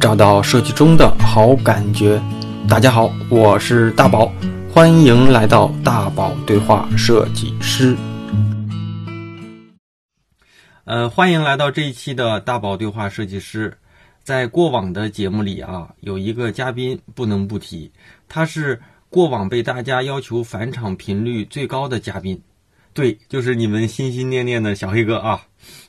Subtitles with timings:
[0.00, 2.20] 找到设计中的好感觉。
[2.68, 4.30] 大家好，我是大宝，
[4.70, 7.96] 欢迎来到大宝对话设计师。
[10.84, 13.76] 呃，欢迎来到这一期的大宝对话设计师。
[14.22, 17.90] 在过往的节目里啊，有一个嘉宾不能不提，
[18.28, 22.40] 他是过往被大家要求返场频率最高的嘉宾。
[22.92, 25.40] 对，就是你们心心念念的小黑哥啊。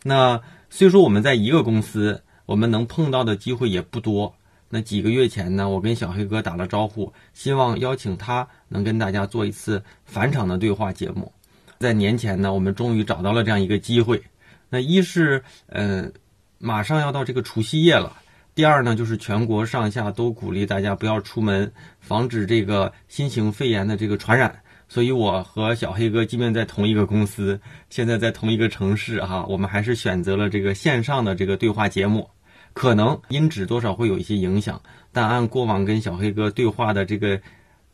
[0.03, 0.39] 那
[0.69, 2.21] 虽说我们在一个公司。
[2.47, 4.33] 我们能碰到的机会也不多。
[4.69, 11.31] 那几个月前呢，我跟小黑哥打了招呼，希望邀请他能跟大家做一次返场的对话节目。
[11.77, 14.21] 在年前呢，我们终于找到了这样一个机会。
[14.69, 16.11] 那一是，嗯，
[16.57, 18.11] 马上要到这个除夕夜了；
[18.55, 24.59] 第二呢，就是全国上下都鼓励大家不要出门，防止这个新型肺炎的这个传染。
[24.89, 32.29] 所以，我和小黑哥即便在同一个公司，现在在同一个城市哈，我们还是选择了这个线上的这个对话节目。
[32.77, 34.79] 可能音质多少会有一些影响，
[35.11, 37.41] 但按过往跟小黑哥对话的这个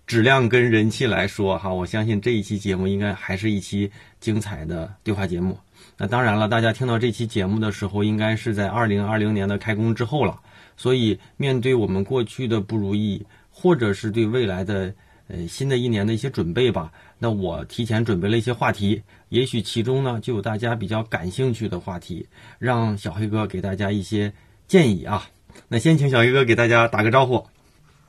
[0.05, 3.89] 质量跟人气来说，哈，我相信这一期节目应该还是一期
[4.19, 5.57] 精彩的对话节目。
[5.97, 10.37] 那当然了，大家听到这期节目的时候，应该是在二零二零年的开工之后了。
[10.75, 14.93] 所以，面对我们过去的不如意，或者是对未来的
[15.29, 22.27] 呃新的一年的一些准备吧，那我提前准备了一些话题，也许其中呢就有大家比较感兴趣的话题，
[22.59, 24.33] 让小黑哥给大家一些。
[24.67, 25.27] 建议啊，
[25.67, 27.47] 那先请小鱼哥给大家打个招呼。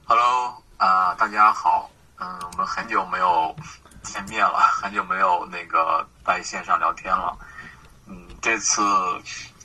[0.06, 3.54] Hello 啊，大家好，嗯，我们很久没有
[4.02, 7.36] 见面了， 很久没有那个在线上聊天了。
[8.06, 8.82] 嗯，这次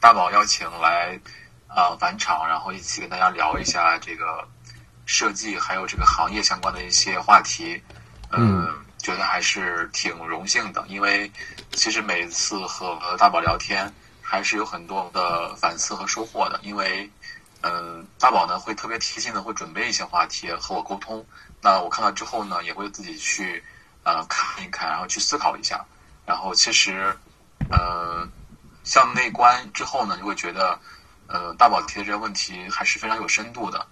[0.02, 1.18] 大宝邀请来
[1.68, 4.46] 啊返场，然后一起跟大家聊一下这个
[5.06, 7.82] 设计还有这个行业相关的一些话题。
[8.32, 11.32] 嗯，觉得还是挺荣幸的，因为
[11.72, 13.94] 其实每次和大宝聊天。
[14.32, 17.12] 还是有很多的反思和收获的，因为，
[17.62, 21.26] 嗯，大宝呢会特别贴心的会准备一些话题和我沟通，
[21.64, 23.64] 那我看到之后呢，也会自己去，
[24.04, 25.84] 呃，看一看，然后去思考一下，
[26.28, 27.18] 然后其实，
[27.70, 28.30] 呃，
[28.84, 30.80] 像内观之后呢，就会觉得，
[31.26, 33.88] 呃，大宝提的这些问题还是非常有深度的，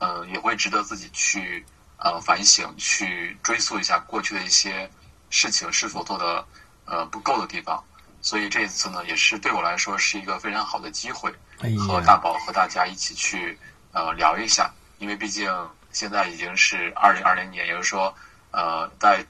[0.00, 1.66] 嗯，也会值得自己去，
[1.96, 4.90] 呃，反省，去追溯一下过去的一些
[5.30, 6.46] 事情是否做的，
[6.84, 7.82] 呃，不够的地方。
[8.22, 11.32] 所以这一次呢，也是对我来说是一个非常好的机会，
[11.78, 13.58] 和大宝和大家一起去
[13.92, 15.50] 呃聊一下，因为毕竟
[15.90, 18.14] 现在已经是二零二零年，也就是说，
[18.50, 19.24] 呃，在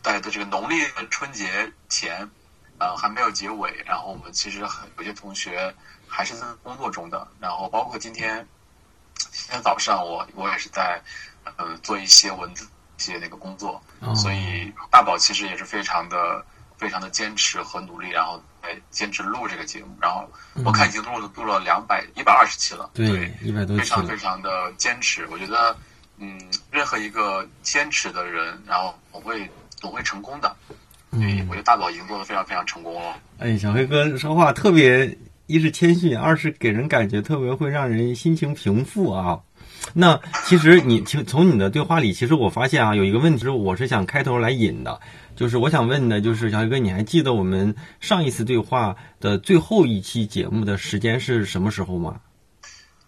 [0.00, 2.30] 在的这个农历的春节前，
[2.78, 5.74] 呃还没有结尾，然后我们其实很有些同学
[6.06, 8.46] 还是在工作中的，然后包括今天
[9.18, 11.02] 今天早上我我也是在
[11.56, 12.64] 呃做一些文字
[12.96, 13.82] 一些那个工作，
[14.14, 16.46] 所以大宝其实也是非常的。
[16.76, 19.96] 非常的坚持和努力，然后来坚持录这个节目。
[20.00, 20.28] 然后
[20.64, 25.26] 我看已经录了录了两百一百二十期了，对，一百多期非常非常的坚持。
[25.30, 25.76] 我觉得，
[26.18, 30.54] 嗯，任何一个坚持的人，然后我会总会成功的。
[31.12, 33.16] 嗯，我觉得大宝已经做的非常非常成功了。
[33.38, 35.16] 哎，小黑哥说话特别，
[35.46, 39.38] 一是谦逊，二是给人感觉特别会让人心情平复啊。
[39.94, 45.00] 那其实你从从你的对话里，其实我发现啊，有一个问题是，我是想开头来引的。
[45.36, 52.18] 就是我想问的，就是小黑哥，你还记得我们上一次对话的最后一期节目的时间是什么时候吗？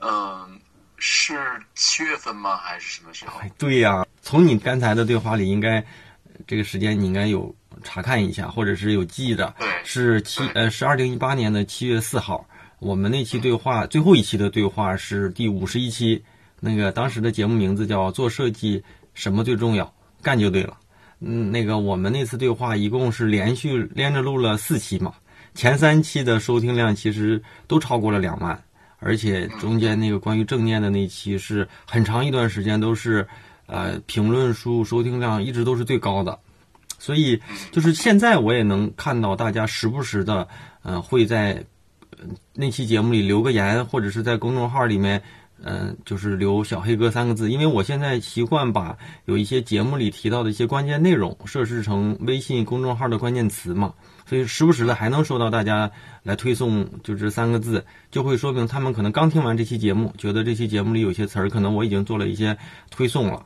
[0.00, 0.60] 嗯，
[0.98, 1.34] 是
[1.74, 2.56] 七月份吗？
[2.56, 3.40] 还是什么时候？
[3.56, 5.82] 对呀，从你刚才的对话里，应该
[6.46, 9.54] 这个时间你应该有查看一下，或者是有记的。
[9.58, 12.46] 对，是七呃，是二零一八年的七月四号，
[12.78, 16.22] 我们那期对话最后一期的对话是第五十一期，
[16.60, 18.82] 那个当时的节目名字叫做设计
[19.14, 19.92] 什么最重要，
[20.22, 20.76] 干就对了。
[21.20, 25.12] 嗯，那个我们那次对话一共是连续连着录了四期嘛，
[25.54, 28.62] 前三期的收听量其实都超过了两万，
[29.00, 33.26] 而且中间那个关于正念的那期是很长一段时间都是，
[33.66, 36.38] 呃，评论数收听量一直都是最高的，
[37.00, 37.40] 所以
[37.72, 40.46] 就是现在我也能看到大家时不时的，
[40.84, 41.64] 呃，会在
[42.54, 45.20] 那期节目里留个言，或者是在公众号里面。
[45.64, 53.92] 嗯，就是留“小黑哥”三个字，因为我现在习惯把有一些节目里提到的一些关键内容设置成微信公众号的关键词嘛，
[54.24, 55.90] 所以时不时的还能收到大家
[56.22, 62.56] 来推送，就这三个字，就会说明他们可能刚听完这期节目，觉得这期节目里有些词儿，可能我已经做了一些
[62.90, 63.44] 推送了，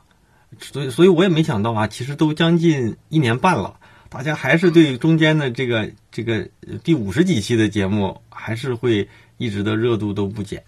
[0.59, 3.75] 所以，所以我也没想到啊，其实都将近一年半了，
[4.09, 6.47] 大家还是对中间的这个这个
[6.83, 10.63] 第五十几期的节目，还是会一直的热度都不减。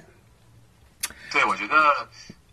[1.35, 2.07] 对，我觉得，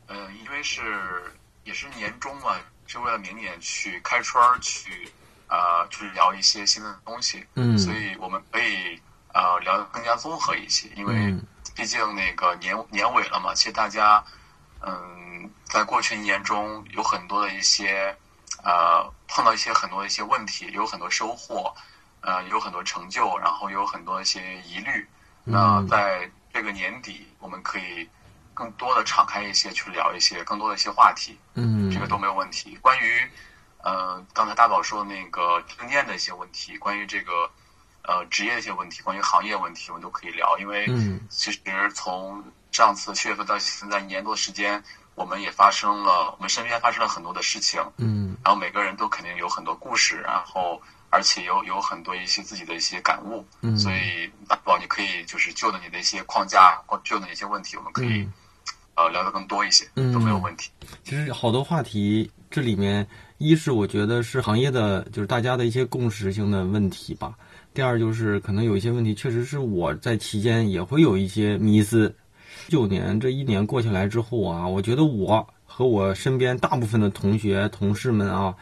[0.08, 1.32] 呃，因为是
[1.62, 2.56] 也是年终嘛，
[2.88, 5.08] 是为了明年去开春去，
[5.46, 7.46] 呃，去聊一些新的东西。
[7.54, 9.00] 嗯，所以我们可以
[9.32, 11.32] 呃聊得更加综合一些，因为
[11.76, 14.20] 毕竟那个年年尾了嘛，其实大家
[14.80, 18.12] 嗯，在过去一年中有很多的一些
[18.64, 21.72] 呃碰到一些很多的一些问题，有很多收获，
[22.20, 25.08] 呃，有很多成就，然后有很多一些疑虑。
[25.44, 28.08] 那在这个年底，我们可以
[28.54, 31.38] 更多的敞开一些，去聊一些更多的一些话题。
[31.54, 32.76] 嗯，这个都没有问题。
[32.80, 33.30] 关于
[33.82, 37.50] 呃刚才大宝说的那个正念的一些问题，关于这个
[38.02, 40.56] 呃职业的一些问题，关于行业问题，我们都可以聊。
[40.58, 40.86] 因为
[41.28, 41.60] 其实
[41.94, 44.82] 从上次七月份到现在一年多时间，
[45.14, 47.82] 我们也发生了，我们身边发生了很多的事情。
[47.96, 50.80] 嗯，然后每个人都肯定有很多故事，然后。
[51.14, 58.26] 而且有有很多一些自己的一些感悟，嗯，所以大宝你可以就是就的你的一些框架或就着一些问题，我们可以
[59.04, 60.70] 呃聊得更多一些，都没有问题。
[61.04, 63.06] 其实好多话题，这里面
[63.38, 67.34] 一是我觉得是行业的，就是大家的一些共识性的问题吧。
[67.74, 72.14] 第二就是可能有一些问题，确实是我在期间也会有一些迷思。
[72.68, 78.54] 九年这一年过下来之后啊，我觉得我和我身边大部分的同学同事们啊。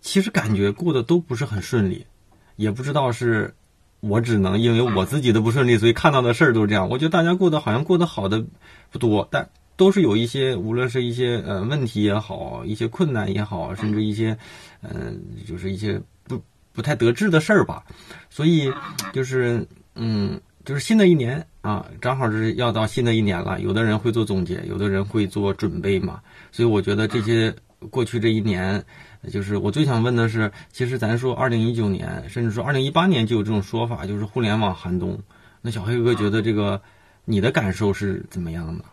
[0.00, 2.06] 其实感觉过得都不是很顺利，
[2.54, 3.56] 也不知道是
[3.98, 6.88] 我只能因为我自己的不顺利，所以看到的事儿都是这样。
[6.88, 8.44] 我觉得大家过得好像过得好的
[8.92, 14.36] 不多，但都是有一些，无论是一些呃问题也好，一些困难也好，甚至一些
[14.80, 16.42] 嗯，就是一些不
[16.72, 17.84] 不太得志的事儿吧。
[18.30, 18.72] 所以
[19.12, 23.60] 就是嗯，就是新的一年啊，正好是要到新的一年了。
[23.60, 26.20] 有的人会做总结，有的人会做准备嘛。
[26.50, 27.54] 所以我觉得这些
[27.90, 28.84] 过去这一年。
[29.32, 35.18] 就是我最想问的是，其实咱说二零一九年，甚至说二零一八年就有这种说法，就是互联网寒冬。
[35.60, 36.80] 那小黑哥觉得这个
[37.24, 38.84] 你的感受是怎么样的？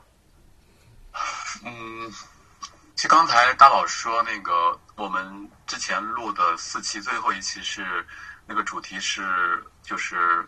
[1.65, 1.71] 嗯，
[3.03, 8.07] 其实刚才大老师说那个，我们之前录的四期最后一期是
[8.47, 10.47] 那个主题是就是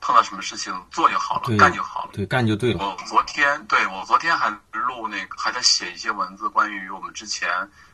[0.00, 2.82] 碰到什么事情做就好了，干就好了，对，干就对了。
[2.82, 7.50] 我昨天对我昨天还录那个还在写一些文字，关于我们之前。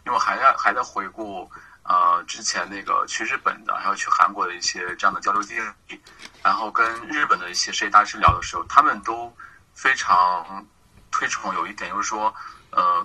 [0.07, 1.51] 因为还在还在回顾，
[1.83, 5.57] 呃，之前那个去日本的，还有去韩国的一些这样的交流经
[5.89, 6.01] 历，
[6.45, 9.37] 然后跟日本的一些设计大师聊的时候，他们都
[9.75, 10.65] 非常
[11.11, 12.33] 推崇有一点，就是说，
[12.71, 13.05] 呃，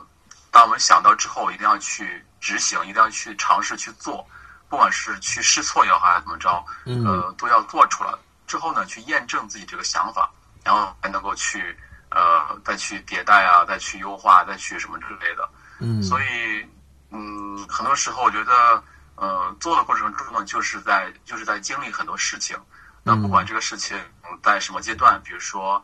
[0.54, 4.26] 当我们想到之后，一定要去执行，一定要去尝试去做，
[4.70, 8.14] 不管是去试错也好，还是怎么着，呃，都要做出来
[8.48, 10.32] 之后呢，去验证自己这个想法，
[10.64, 11.78] 然后才能够去
[12.12, 15.50] 呃再去迭代啊，再去优化，再去什么之类的。
[15.80, 16.66] 嗯，所以。
[17.16, 18.84] 嗯，很多时候我觉得，
[19.14, 22.58] 呃，做的过程中呢，就是在就是在经历很多事情。
[23.04, 23.96] 那不管这个事情
[24.42, 25.80] 在什么阶段，比如说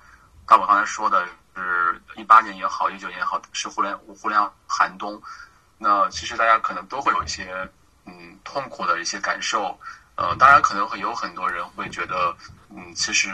[0.48, 1.28] 大我刚才说的
[1.60, 5.22] 是一八年也好，一九年也好，是互联互联寒冬。
[5.78, 7.70] 那其实大家可能都会有一些
[8.06, 9.80] 嗯痛苦的一些感受。
[10.16, 12.36] 呃，当然可能会有很多人会觉得，
[12.70, 13.30] 嗯，其实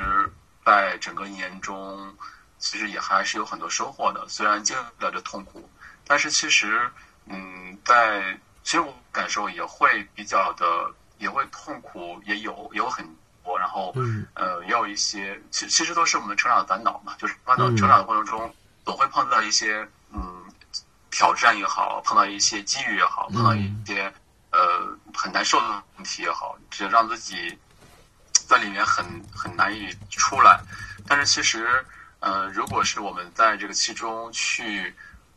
[0.65, 2.15] 在整个一年中，
[2.57, 4.27] 其实也还是有很多收获的。
[4.27, 5.69] 虽然经历了这痛苦，
[6.05, 6.91] 但是其实。
[7.27, 13.03] 嗯，在其实我感受也会比较的，也会痛苦，也有有很
[13.45, 13.93] 多，然后
[14.33, 18.53] 呃，也有一些，其其实都是我们成长的烦恼嘛，就是烦恼成长的过程中，
[18.83, 20.43] 总会碰到一些嗯
[21.11, 24.11] 挑战也好，碰到一些机遇也好，碰到一些
[24.51, 24.59] 呃
[25.13, 27.57] 很难受的问题也好，只让自己
[28.31, 30.59] 在里面很很难以出来。
[31.07, 31.85] 但是其实
[32.19, 34.93] 呃，如果是我们在这个其中去。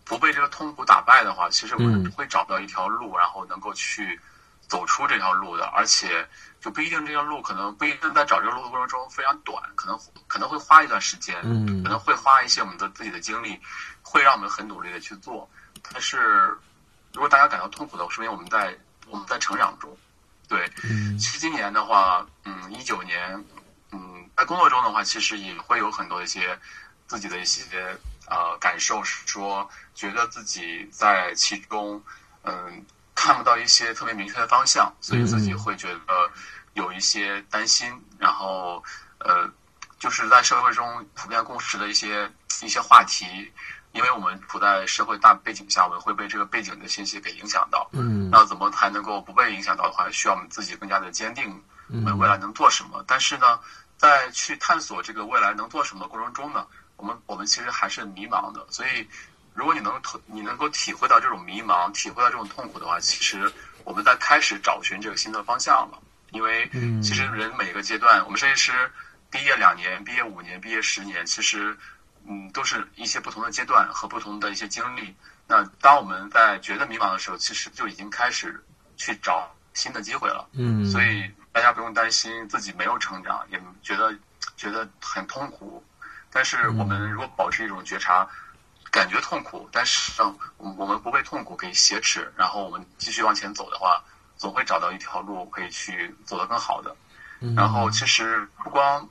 [0.09, 4.19] 不被这个痛苦打败的话，其实我们会找到一条路，然后能够去
[4.67, 5.67] 走出这条路的。
[5.67, 6.27] 而且
[6.61, 11.41] 就不一定这个路可能不一定在找这个路的过程中非常短，可能可能会花一段时间，
[11.83, 13.61] 可能会花一些我们的自己的精力，
[14.03, 15.49] 会让我们很努力的去做。
[15.93, 16.19] 但是
[17.13, 19.97] 如果大家感到痛苦的，说明我们在我们在成长中。
[20.49, 20.71] 对，
[21.19, 23.45] 其实今年的话，嗯，一九年，
[23.93, 26.59] 嗯，在工作中的话，其实也会有很多一些
[27.07, 27.65] 自己的一些。
[28.31, 31.99] 呃，感受是说，觉得自己在其中，
[32.43, 32.85] 嗯，
[33.19, 36.31] 看不到一些特别明确的方向，所以自己会觉得
[36.75, 37.93] 有一些担心。
[38.17, 38.81] 然后，
[39.19, 39.51] 呃，
[39.99, 42.31] 就是在社会中普遍共识的一些
[42.63, 43.27] 一些话题，
[43.91, 47.91] 因为我们处在社会大背景下，我们会被这个背景的信息给影响到。
[47.93, 48.31] 嗯。
[48.31, 53.03] 那怎么才能够不被影响到的话，需要我们自己更加的坚定，我们未来能做什么？
[53.05, 53.59] 但是呢，
[53.97, 56.65] 在去探索这个未来能做什么过程中呢？
[56.95, 59.09] 我们我们其实还是迷茫的，所以
[59.59, 66.01] 如果你能你能够体会到这种迷茫，体会到这种痛苦的话，其实我们在开始找寻这个新的方向了。
[66.31, 66.71] 因为
[67.03, 68.71] 其实人每个阶段，我们设计师
[69.33, 71.77] 毕业两年、毕业五年、毕业十年，其实
[72.25, 75.13] 嗯都是一些不同的阶段和不同的一些经历。
[75.49, 78.65] 那当我们在觉得迷茫的时候，其实就已经开始
[78.97, 80.49] 去找新的机会了。
[80.53, 84.17] 嗯，所以大家不用担心自己没有成长，也觉得
[84.57, 85.85] 觉得很痛苦。
[86.31, 88.29] 但是我们如果保持一种觉察，
[88.99, 90.21] 感觉痛苦，但是
[90.57, 94.03] 我们不被痛苦给挟持，然后我们继续往前走的话，
[94.37, 96.97] 总会找到一条路可以去走得更好的。
[97.55, 99.09] 然后其实不光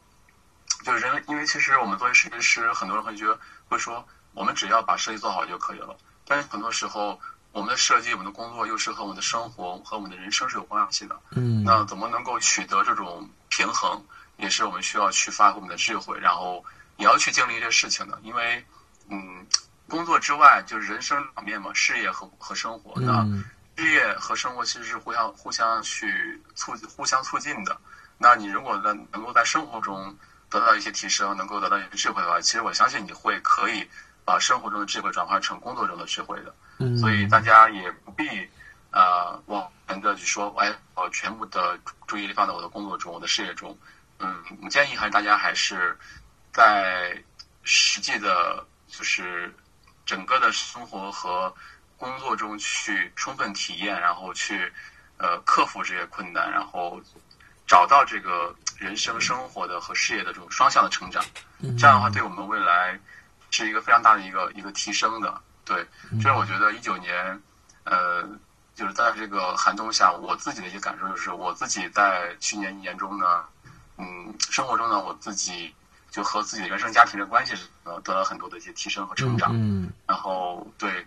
[0.83, 3.39] 就是人，因为其实我们作为设计师，很多人会觉得
[3.69, 5.95] 会说，我们只要把设计做好就可以了。
[6.25, 7.17] 但是很多时候，
[7.53, 11.17] 我们的设计、我们的工作又是和我们的生活和我们的人生是有关系的。
[11.31, 14.03] 嗯，那怎么能够取得这种平衡，
[14.35, 16.61] 也是我们需要去发挥我们的智慧，然后
[16.97, 18.19] 也要去经历这些事情的。
[18.21, 18.65] 因为，
[19.09, 19.47] 嗯，
[19.89, 22.99] 工作之外就是人生两面嘛，事业和和生活。
[23.01, 23.25] 那
[23.75, 27.77] 事业和生活其实是互相互相去促互相促进的。
[28.17, 30.15] 那你如果在能够在生活中
[30.49, 33.87] 得到一些提升，能够得到一些智慧的话，其实我相信你会可以
[34.25, 36.55] 把生活中的智慧转化成工作中的智慧的。
[36.79, 38.27] 嗯，所以大家也不必
[38.91, 41.77] 呃往前的去说，哎，我全部的
[42.07, 43.77] 注意力放在我的工作中、我的事业中。
[44.19, 45.95] 嗯，我建议还是大家还是
[46.51, 47.15] 在
[47.61, 49.53] 实际的，就是
[50.07, 51.53] 整个的生活和
[51.97, 54.73] 工作中去充分体验，然后去
[55.17, 56.99] 呃克服这些困难，然后。
[57.69, 61.21] 找到这个人生生活的和事业的这种双向的成长，
[61.77, 62.97] 这样的话对我们未来
[63.51, 65.41] 是一个非常大的一个一个提升的。
[65.65, 67.41] 对，这是我觉得一九年，
[67.83, 68.23] 呃，
[68.73, 73.43] 就是在这个寒冬下，我自己的一些感受就是，我自己在去年一年中呢，
[73.97, 75.75] 嗯，生活中呢，我自己
[76.17, 79.51] 就和自己的原生家庭的关系呃得到很多的一些提升和成长。
[79.53, 81.05] 嗯，然后对，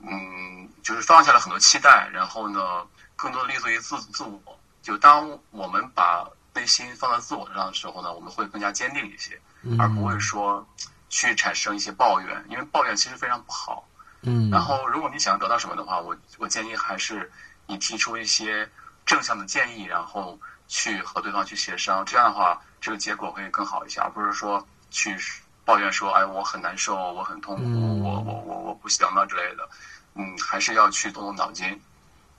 [0.00, 2.82] 嗯，就是放下了很多期待，然后呢，
[3.16, 4.40] 更多的立足于自自我。
[4.80, 9.38] 就当我们把内心放在自我上的时候呢，我们会更加坚定一些，
[9.78, 10.66] 而不会说
[11.10, 13.86] 去产生一些抱怨，因为抱怨其实非常不好。
[14.22, 14.48] 嗯。
[14.48, 17.30] 然后，如果你想要得到什么的话，我我建议还是
[17.66, 18.66] 你提出一些
[19.04, 25.16] 正向的建议，然后去和对方去协商，这样的话，这个结果会更好一些，而不是说去
[25.64, 29.68] 抱怨说，哎，我很难受，我很痛苦，我我我我不行了之类的。
[30.14, 31.80] 嗯，还是要去动动脑筋，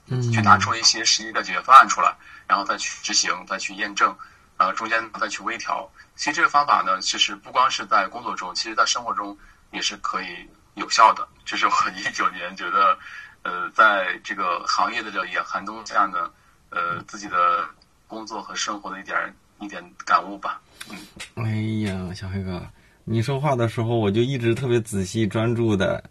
[0.06, 2.14] 嗯，去拿出一些实际的解决方案出来。
[2.48, 4.08] 然后再去执行，再去验证，
[4.56, 5.86] 然后，中间再去微调。
[6.16, 9.36] 其实这个方法呢，其实不光是在工作中，其实在生活中
[9.70, 11.28] 也是可以有效的。
[11.44, 12.98] 这是我一九年觉得，
[13.42, 16.30] 呃，在这个行业的这也寒冬下呢，
[16.70, 17.68] 呃，自己的
[18.06, 20.60] 工作和生活的一点一点感悟吧。
[20.90, 20.96] 嗯。
[21.34, 21.52] 哎
[21.86, 22.62] 呀，小黑哥，
[23.04, 26.02] 你说话的时候，我就一直特别仔细专注的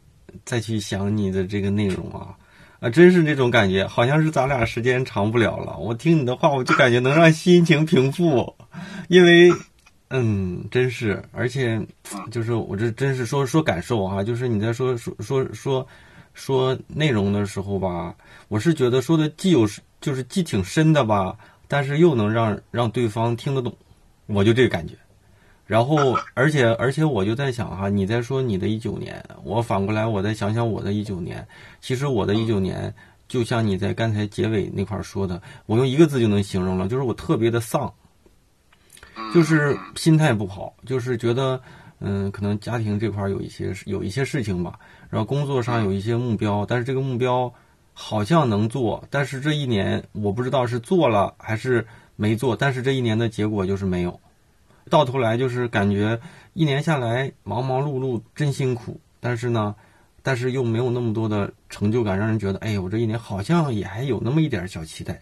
[0.45, 2.35] 再去想你的这个内容啊。
[2.79, 5.75] 啊，真是这种感觉，好像是咱俩时间长不了了。
[5.77, 8.55] 我听你的话，我就感觉能让心情平复，
[9.07, 9.51] 因为，
[10.11, 11.81] 嗯，真是，而且，
[12.29, 15.87] 就是我这真是说说感受哈，就是你在说说说说
[16.35, 18.13] 说内容的时候吧，
[18.47, 19.67] 我是觉得说的既有
[19.99, 21.35] 就是既挺深的吧，
[21.67, 23.75] 但是又能让让对方听得懂，
[24.25, 24.95] 我就这个感觉。
[25.65, 31.45] 然后，而且，而且，我就在想哈，你在说你的一九年，我反过来，我再想想我的一九年。
[31.81, 32.95] 其实我的一九年，
[33.27, 37.93] 就像你在刚才结尾那块儿说的，我用一个字就能形容了，就是我特别的丧，
[39.33, 41.61] 就是心态不好，就是觉得，
[41.99, 47.53] 嗯，可能家庭这块有一些有一些事情吧，然后工作上有一些目标，但是这个目标
[47.99, 54.19] 好像能做，但是这一年我不知道是做了还是没做，但是这一年的结果就是没有。
[54.87, 56.19] 到头来就是感觉
[56.53, 59.73] 一年下来忙忙碌碌真辛苦，但是呢，
[60.21, 65.19] 但是又没有那么多的成就感，让人觉得哎，我这一年好像也还有那么一点小期待，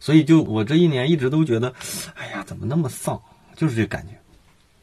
[0.00, 1.72] 所以就我这一年一直都觉得，
[2.16, 3.22] 哎呀，怎么那么丧，
[3.54, 4.14] 就是这感觉。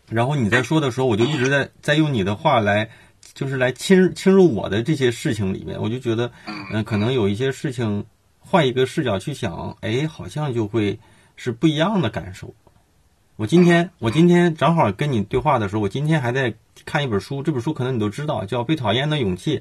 [0.07, 2.89] 然后你在说的时候，我就一直在在用你的话来，
[3.33, 6.31] 就是来侵侵入我的这些事情里面，我就觉得，
[6.71, 8.05] 嗯，可能有一些事情
[8.39, 10.99] 换一个视角去想，哎，好像就会
[11.35, 12.53] 是不一样的感受。
[13.35, 16.53] 我今天，我今天正好跟你对话的时候，我今天还在
[16.85, 19.57] 看一本书，这本书可能你都知道，叫《被讨厌的勇气》。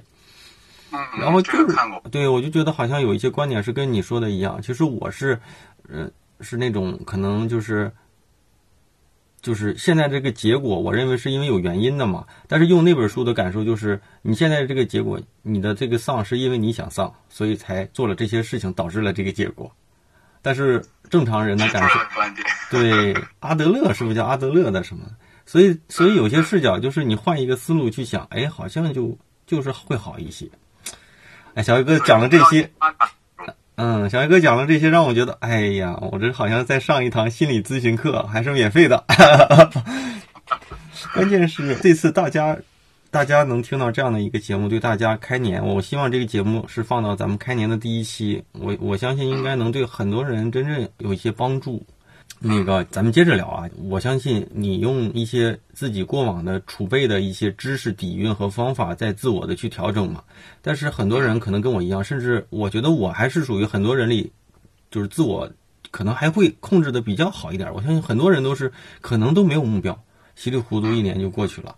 [0.93, 1.67] 嗯，然后就是。
[2.11, 4.61] 对，我就觉得好像有一些观点是跟你说的一样。
[4.61, 5.41] 其实我是，
[5.88, 7.91] 嗯，是那种可能就是，
[9.42, 12.25] 就是现在这个结果，我认为是因为有原因的嘛。
[12.46, 19.70] 但是用那本书的感受就是，你现在这个结果，你的这个丧是因为你想丧，所以才做了这些事情，导致了这个结果。
[20.40, 21.99] 但是正常人的感受，
[22.70, 25.04] 对阿德勒是不是叫阿德勒的什么？
[25.44, 30.49] 所以所以有些视角就是你换一个思路去想，哎，好像就就是会好一些。
[31.54, 32.70] 哎，小伟哥讲了这些，
[33.85, 39.03] 嗯，小黑哥讲了这些，让我觉得，哎呀，我这好像在上一堂心理咨询课，还是免费的。
[41.12, 42.57] 关键是这次大家。
[43.11, 51.85] 大家能听到这样的一个节目，对大家开年，我希望这个节目是放到咱们开年的第一期，我我相信应该能对很多人真正有一些帮助。
[52.41, 53.69] 那个，咱们接着聊啊！
[53.89, 60.25] 我相信你用一些自己过往的储备的一些知识底蕴和方法，在自我的去调整嘛。
[60.61, 64.33] 但是很多人可能跟我一样，甚至我觉得我还是属于很多人里，
[64.91, 65.49] 就是自我
[65.93, 67.73] 可能还会控制的比较好一点。
[67.73, 70.03] 我相信很多人都是可能都没有目标，
[70.35, 71.77] 稀里糊涂一年就过去了。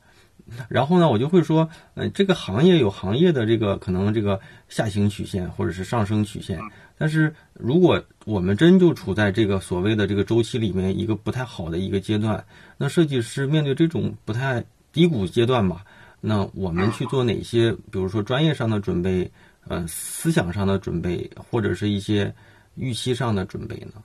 [0.68, 6.60] 然后呢，我就会说，嗯，这个行业有行业的这个可能这个下行曲线或者是上升曲线。
[6.96, 12.44] 但是如果我们真就处在这个所谓的这个周期里面一个不太好的一个阶段，
[12.76, 15.84] 那设计师面对这种不太低谷阶段吧，
[16.20, 19.30] 那我们去做哪些，比如说专业上的准备，
[19.66, 22.32] 呃，思想上的准备，或者是一些
[22.76, 24.02] 预期上的准备呢？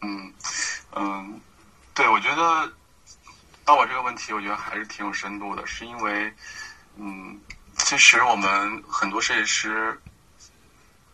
[0.00, 0.10] 嗯
[0.96, 1.40] 嗯，
[1.94, 2.72] 对，我觉得
[3.72, 6.30] 到我这个问题，我觉得还是挺有深度的，是因为，
[6.98, 7.40] 嗯，
[7.78, 9.98] 其实我们很多设计师。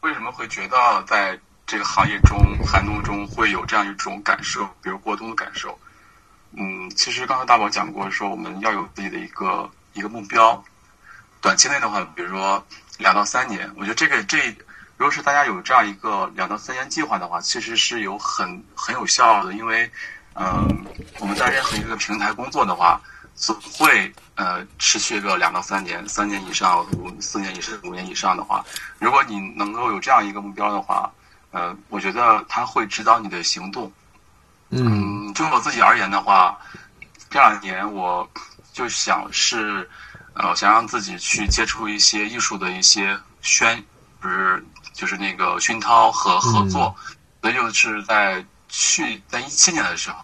[0.01, 1.39] 为什么会觉得在
[1.69, 2.37] 这个行业中
[2.67, 5.79] 寒冬中会有这样一种感受，比如过冬的感受？
[6.51, 10.61] 嗯，其实刚才大宝讲过，说我们要有自己的一个一个目标。
[11.41, 12.67] 短期内的话，比如说
[12.99, 14.49] 两到三年，我觉得这个这
[14.97, 19.89] 如果是大家有这样一个两到三年计划的话，其实是有很很有效的，因为
[20.39, 20.87] 嗯，
[21.19, 23.01] 我们在任何一个平台工作的话。
[23.41, 28.65] 总会呃持续个两到三年，三年以上、五四年以上、五年以上的话，
[28.99, 31.09] 如果你能够有这样一个目标的话，
[31.53, 33.93] 呃，我觉得他会指导你的行动。
[34.71, 36.59] 嗯，就我自己而言的话，
[37.31, 38.29] 这两年我
[38.73, 39.89] 就想是
[40.35, 43.81] 呃想让自己去接触一些艺术的一些宣，
[44.19, 46.93] 不是就是那个熏陶和合作，
[47.41, 50.19] 所以就是在去在一七年的时候，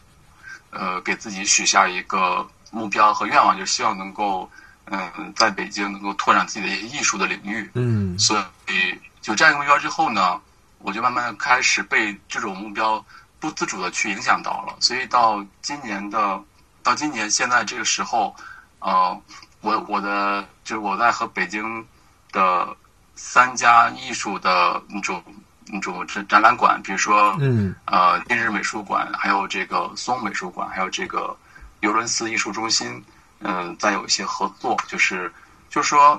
[0.75, 2.47] 呃，给自己许下一个。
[2.71, 4.51] 目标和愿望就是希望能够，
[4.87, 7.71] 嗯，在北京能够拓展自己的一些艺术的领域。
[7.75, 10.41] 嗯，所以有这样一个目标之后呢，
[10.79, 13.05] 我就慢慢开始被这种目标
[13.39, 14.75] 不自主的去影响到了。
[14.81, 16.43] 所以到今年的，
[16.83, 18.35] 到今年现在这个时候，
[18.81, 19.17] 呃，
[19.61, 21.87] 我我的就是我在和北京
[22.33, 22.77] 的
[23.15, 25.23] 三家艺术的那种
[25.67, 31.37] 那种展展览馆，比如说，嗯，呃，今日美术馆，还有这个松美术馆，还有这个。
[31.81, 33.05] 尤伦斯艺术中心，
[33.41, 35.31] 嗯，再有一些合作，就是，
[35.69, 36.19] 就是说，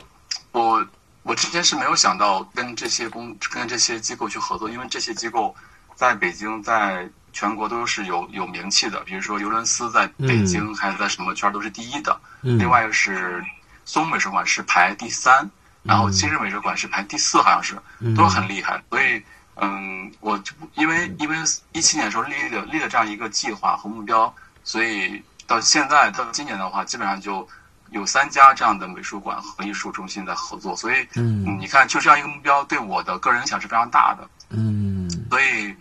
[0.52, 0.86] 我
[1.24, 5.56] 我之前是没有想到跟这些公跟这些机构去合作，因为这些机构
[5.96, 9.00] 在北京，在全国都是有有名气的。
[9.06, 12.16] 比如说尤伦斯在北京还是在什么圈都是第一的。
[12.42, 13.44] 另外一个是
[13.86, 15.50] 松美术馆是排第三，
[15.82, 17.76] 然后今日美术馆是排第四，好像是
[18.16, 18.80] 都很厉害。
[18.92, 19.20] 所以，
[19.56, 21.38] 嗯，我就因为因为
[21.72, 25.24] 一七年的时候立了立了这样一个计划和目标，所以。
[25.48, 27.48] 到现在到今年的话，基本上就
[27.92, 34.28] 有三家这样的美术馆和艺术中心在合作，所以，嗯，你看，就这样一个目标，对我的个人影响是非常大的。
[34.50, 35.76] 嗯，所以，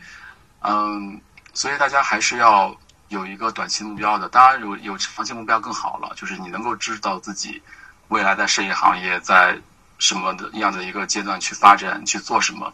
[0.61, 1.19] 嗯，
[1.55, 2.77] 所以大家还是要
[3.09, 4.29] 有一个短期目标的。
[4.29, 7.63] 当然，有有长期目标更好了，就是你能够知道自己
[8.09, 9.59] 未来在设计行业在
[9.99, 12.71] 什么的样的一个阶段去发展去做什么，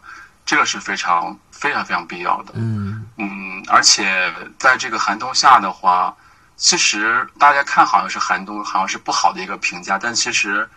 [0.51, 2.55] 这个是非常非常非常必要的。
[2.57, 6.17] 嗯嗯，而且在这个寒冬下的话。
[6.63, 10.69] 其实大家看好像是寒冬，好像是不好的一个评价，但其实，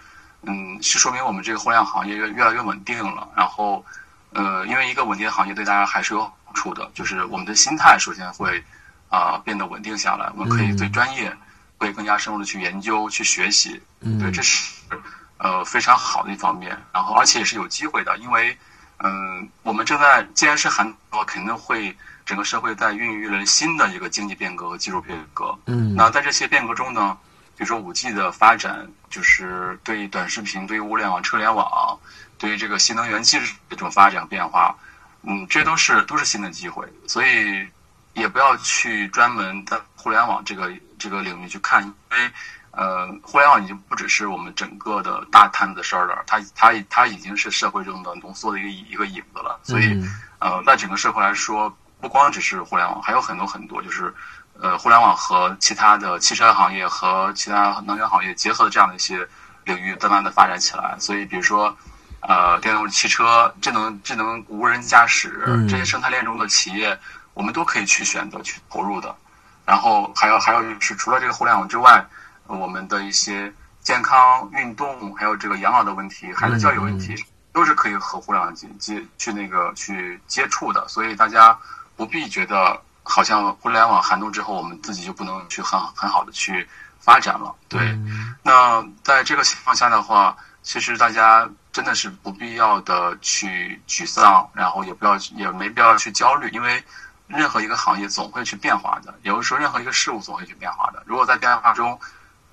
[0.43, 3.27] 嗯，是说明我们这个互联网行业越越来越稳定了。
[3.35, 3.85] 然后，
[4.31, 8.63] 呃，因为一个稳定的行业对大家还是有好处的，就是我们的心态首先会
[9.09, 11.35] 啊变得稳定下来，我们可以对专业
[11.77, 13.83] 会更加深入的去研究、去学习。
[13.99, 14.71] 嗯对，这是
[15.37, 16.69] 呃非常好的一方面。
[16.93, 18.57] 然后，而且也是有机会的，因为
[18.99, 21.95] 嗯，我们正在既然是寒冬，肯定会。
[22.25, 25.53] 整个社会在孕育了新的一个经济变革和技术变革。
[25.65, 27.17] 嗯，那在这些变革中呢，
[27.57, 31.99] 比如说五 G 的发展，就是对短视频、对物联网、车联网、
[32.37, 34.73] 对于这个新能源技术这种发展变化，
[35.23, 36.87] 嗯，这都是都是新的机会。
[37.09, 37.67] 所以
[38.13, 42.31] 也不要去专门在互联网这个这个领域去看，因为
[42.73, 49.59] 呃，互联网已经不只是我们整个的大摊子的事儿了，它它它已经是社会中的浓缩的一个一个影子了。
[49.63, 49.97] 所以
[50.39, 51.75] 呃，在整个社会来说。
[52.03, 54.13] 不光只是互联网，还有很多很多，就是，
[54.59, 59.25] 呃，互联网和其他的汽车行业和其他能源行业结合的这样的一些
[59.63, 60.97] 领域，慢慢的发展起来。
[60.99, 61.73] 所以，比如说，
[62.19, 66.99] 呃，电动汽车、智能智能无人驾驶这些生态链中的企业，
[67.33, 69.15] 我们都可以去选择去投入的。
[69.65, 72.05] 然后，还有还有就是，除了这个互联网之外，
[72.59, 77.15] 我们的一些健康、运动，还有这个养老的问题、孩子教育问题，
[77.51, 80.87] 都是可以和互联网接接去那个去接触的。
[80.87, 81.57] 所以大家。
[81.95, 86.67] 不必觉得好像互联网寒冬之后，我们自己就不能去很很好的去
[86.99, 87.53] 发展了。
[87.69, 87.95] 对，
[88.41, 96.83] 那在这个情况下的话，其实大家真的是不必要的去沮丧，然后也不要也没必要去焦虑，因为
[97.27, 101.03] 任何一个行业总会去变化的，有的时候，任何一个事物总会去变化的。
[101.05, 101.97] 如果在变化中，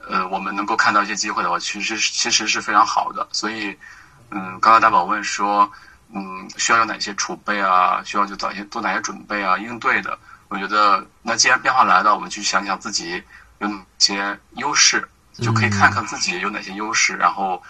[0.08, 3.28] 呃，我们能够看到一些机会的话，其实其实是非常好的。
[3.32, 3.76] 所以，
[4.30, 5.70] 嗯，刚刚大宝问说，
[6.12, 8.02] 嗯，需要有哪些储备啊？
[8.04, 9.56] 需要就早些做哪些准备啊？
[9.58, 13.22] 应对的，我觉得，那既然变化来了，我们去想想自己
[13.58, 17.62] 有哪些优势，就可以看看自己有哪些优势，然后，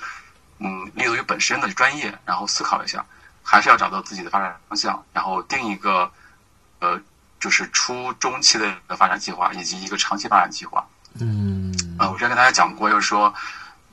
[0.59, 3.05] 嗯，立足于本身的专业，然后思考一下，
[3.43, 6.11] 还是要找到自己的发展方向，然后定一个，
[6.79, 6.99] 呃，
[7.39, 10.87] 就是初中期的一个发展计划，以及一个长期发展计划。
[11.19, 13.35] 嗯，呃，我之前跟大家讲过，就是说，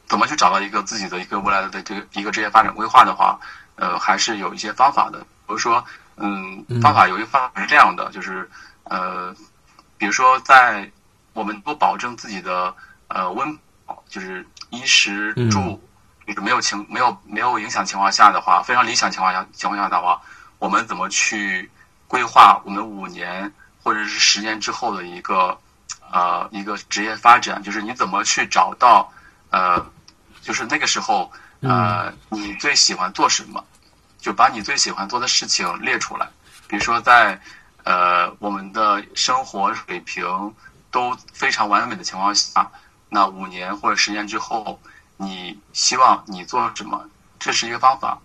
[0.08, 3.39] 怎么去找到一个自己的一个未来的这个一个职业发展规划的话，
[3.75, 5.19] 呃，还是有一些方法的。
[5.19, 5.84] 比如说，
[6.17, 8.47] 嗯，方法有一个方法是这样的，就是
[8.84, 9.36] 呃，
[9.97, 10.89] 比如说在
[11.34, 12.73] 我们不保证自己的
[13.08, 15.82] 呃温饱，就是衣食住，
[16.27, 20.21] 就是没有情没有没有影响情况下的话，非常理想情况下情况下的话，
[20.60, 21.69] 我们怎么去
[22.08, 23.51] 规划我们五年
[23.82, 25.58] 或者是十年之后的一个。
[26.12, 29.12] 呃，一个职业发展就是你怎么去找到，
[29.50, 29.86] 呃，
[30.41, 33.63] 就是那个时候，呃，你最喜欢做什么，
[34.17, 36.28] 就把你最喜欢做的事情列出来。
[36.67, 37.39] 比如说，在
[37.84, 40.26] 呃我们的生活水平
[40.91, 42.69] 都非常完美的情况下，
[43.10, 44.80] 那五年或者十年之后，
[45.17, 47.06] 你希望你做什么？
[47.39, 48.17] 这是一个方法。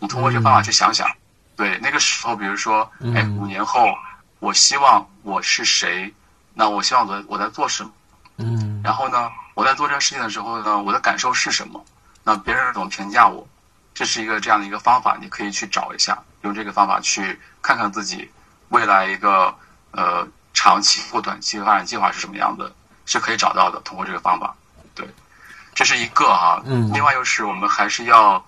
[0.00, 1.08] 你通过这个方法去想想，
[1.56, 3.92] 对那个时候，比如说，哎，五年后，
[4.38, 6.12] 我希望我是谁？
[6.58, 7.90] 那我希望我我在做什么？
[8.38, 11.84] 嗯，然后呢，我在做这个事情的时候呢，我的感受是什么？
[12.24, 13.46] 那别人怎么评价我？
[13.94, 18.28] 这是一个这样的一个方法，你可以去找一下，用这个方法去看看自己
[18.70, 19.54] 未来一个
[19.92, 22.72] 呃长期或短期的发展计划是什么样的，
[23.06, 23.78] 是可以找到的。
[23.84, 24.52] 通过这个方法，
[24.96, 25.08] 对，
[25.76, 26.60] 这是一个哈。
[26.66, 26.92] 嗯。
[26.92, 28.44] 另外就是我们还是要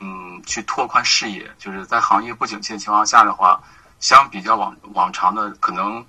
[0.00, 3.62] 嗯去拓宽视野，就是在行业不景气的情况下的话，
[4.00, 6.04] 相比较往往常的可能。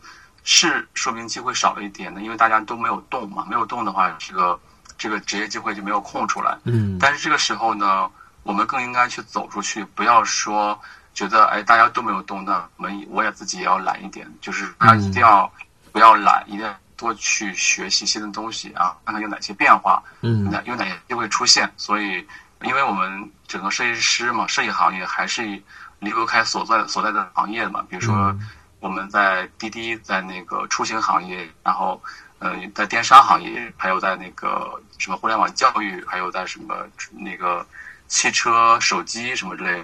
[0.50, 4.58] 是说明机会少了一点的，因为大家都没有动嘛，没有动的话，这个
[4.98, 6.58] 这个职业机会就没有空出来。
[6.64, 6.98] 嗯。
[6.98, 8.10] 但是这个时候呢，
[8.44, 10.80] 我们更应该去走出去，不要说
[11.14, 15.52] 觉得哎大家都没有动，那我们我也自己也要懒一点，就是大家一定要
[15.92, 21.70] 不要懒，一定要多去学习新的东西啊，看看有哪些变化，嗯，哪有哪些机会出现。
[21.76, 22.26] 所以，
[22.64, 25.62] 因为我们整个设计师嘛，设计行业还是
[26.00, 28.34] 离不开所在所在的行业嘛，比如说。
[28.80, 32.00] 我们在滴滴，在那个出行行业，然后，
[32.38, 37.66] 嗯，在电商行业，还有在那个什么互联网教育，还有在什么那个
[38.08, 39.84] 汽车、手机什么之类，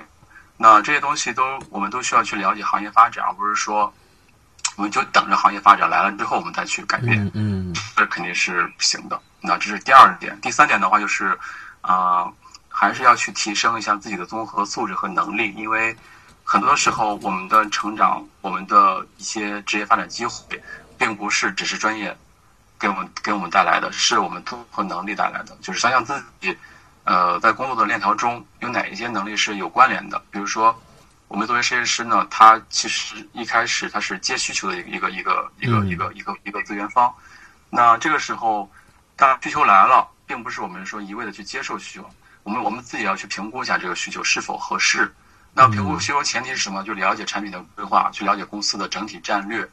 [0.58, 3.92] 那这些东西都我们都需要去了解行业发展，而不是说
[4.76, 9.20] 我们就等着行业发展来了之后我们再去改变，嗯，这肯定是不行的。
[9.42, 11.36] 那这是第二点，第三点的话就是，
[11.82, 12.32] 啊，
[12.70, 15.98] 还是要去提升一下自己的综合素质和能力，因为。
[16.54, 20.62] 很多时候，我们的成长，我们的一些职业发展机会，
[21.00, 22.16] 并不是只是专业
[22.78, 25.58] 给我们给我们带来的，是我们综合能力带来的。
[25.64, 26.56] 就是想想自己，
[27.06, 30.24] 呃，在工作的链条中有哪一些能力是有关联的。
[30.30, 30.80] 比如说，
[31.28, 37.12] 我们作为设计师呢，他其实一开始他是接需求的一个一个一个一个一个一个一个资源方。
[37.72, 38.70] 那这个时候，
[39.16, 42.08] 当需求来了，并不是我们说一味的去接受需求，
[42.44, 45.12] 我们我们自己要去评估一下这个需求是否合适。
[45.56, 46.84] 那评估需求前提是什么？
[46.84, 49.70] 就了解产品的规划，去了解公司的整体战略，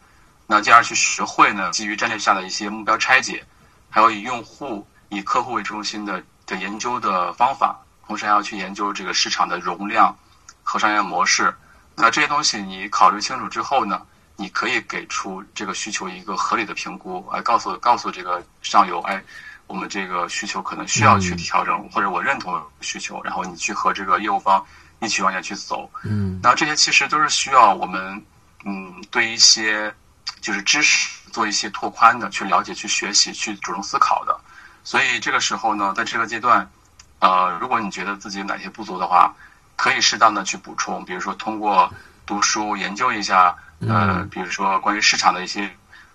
[0.47, 3.43] 那进而去学会呢基于战略下的一些目标拆解，
[3.88, 10.14] 还有以用户、以客户为中心的的研究的方法，同时还要去研究这个市场的容量
[10.62, 11.55] 和商业模式。
[11.97, 14.03] 那这些东西你考虑清楚之后呢，
[14.37, 19.23] 你可以给出这个需求一个合理的评估，来告诉告诉这个上游，哎，
[19.66, 24.62] 我们这个需求可能需要去调整，或者我认同需求，然后你去和这个业务方。
[25.00, 28.24] 一起往下去走，嗯，那这些其实都是需要我们，
[28.64, 29.92] 嗯，对一些
[30.40, 34.38] 就是知识做一些拓宽的，去了解、去学习、去主动思考的。
[34.84, 36.70] 所以这个时候呢，在这个阶段，
[37.18, 39.34] 呃，如果你觉得自己有哪些不足的话，
[39.76, 41.92] 可以适当的去补充，比如说通过
[42.26, 45.70] 读书研究一下，呃，比如说关于市场的一些。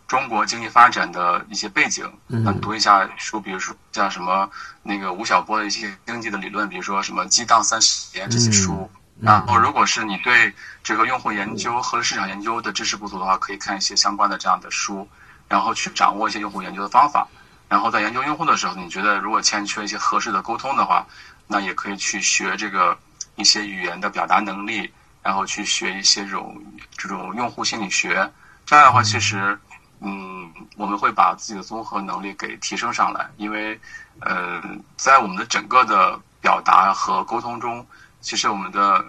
[0.07, 4.49] 中国经济发展的一些背景，嗯，读一下书，比如说像什么
[4.83, 8.89] 那个吴晓波的一些经济的理论，比如说什么《激荡三十年》这些书。
[9.21, 15.07] 然后，如果是你对这个用户研究和市场研究的知识不足的话，可以看一些相关的这样的书，
[15.47, 17.25] 然后去掌握一些用户研究的方法。
[17.69, 21.07] 然后在研究用户的时候，你觉得如果欠缺一些合适的沟通的话，
[21.47, 22.97] 那也可以去学这个
[23.37, 24.91] 一些语言的表达能力，
[25.23, 26.61] 然后去学一些这种
[26.97, 28.29] 这种用户心理学。
[28.65, 29.57] 这样的话，其实。
[30.01, 33.79] 嗯，我们会把自己的综合能力给提升上来，因为，
[34.19, 34.61] 呃，
[34.97, 37.85] 在我们的整个的表达和沟通中，
[38.21, 39.03] 其实我们的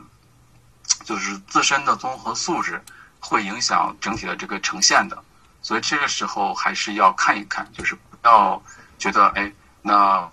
[1.04, 2.80] 就是自身的综合素质
[3.20, 5.18] 会影响整体的这个呈现的。
[5.60, 8.62] 所以这个时候还是要看一看，就是不要
[8.98, 10.28] 觉得哎，那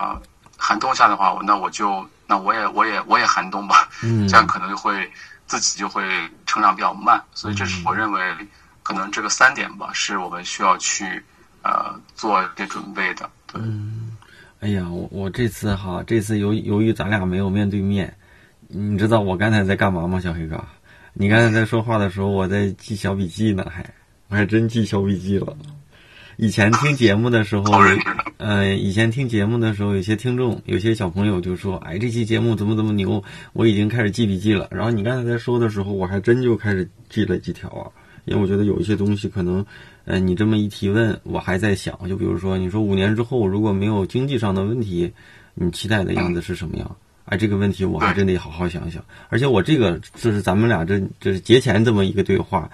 [0.57, 5.11] 寒冬下的话，那我就那我也我也我也寒冬吧，嗯 这样可能就会
[5.47, 6.03] 自己就会
[6.45, 7.19] 成长比较慢。
[7.33, 8.21] 所以这是我认为
[8.83, 11.05] 可能这个三点吧，是我们需要去
[11.63, 13.29] 呃做一些准备的。
[13.47, 13.61] 对，
[14.59, 18.15] 哎呀，我我这次哈，这次由由于咱俩没有面对面，
[18.67, 20.63] 你知道我刚才在干嘛吗，小黑哥？
[21.13, 23.85] 你刚才在说话的时候，我在记小笔记呢，还
[24.27, 25.55] 我还真记小笔记了。
[26.37, 37.85] 以前听节目的时候好认真的，呃，以前听节目的时候，有些听众、有些小朋友就说：“哎，这期节目怎么怎么牛，我已经开始记笔记了。”然后你刚才在说的时候，我还真就开始记了几条啊，
[38.25, 39.65] 因为我觉得有一些东西可能，
[40.05, 45.11] 呃，你这么一提问，我还在想，就比如说，你说五年之后如果没有经济上的问题，
[45.53, 46.95] 你期待的样子是什么样？
[47.25, 49.01] 哎，这个问题我还真得好好想想。
[49.29, 52.69] 而且我这个就是咱们俩这这是节前这么一个对话，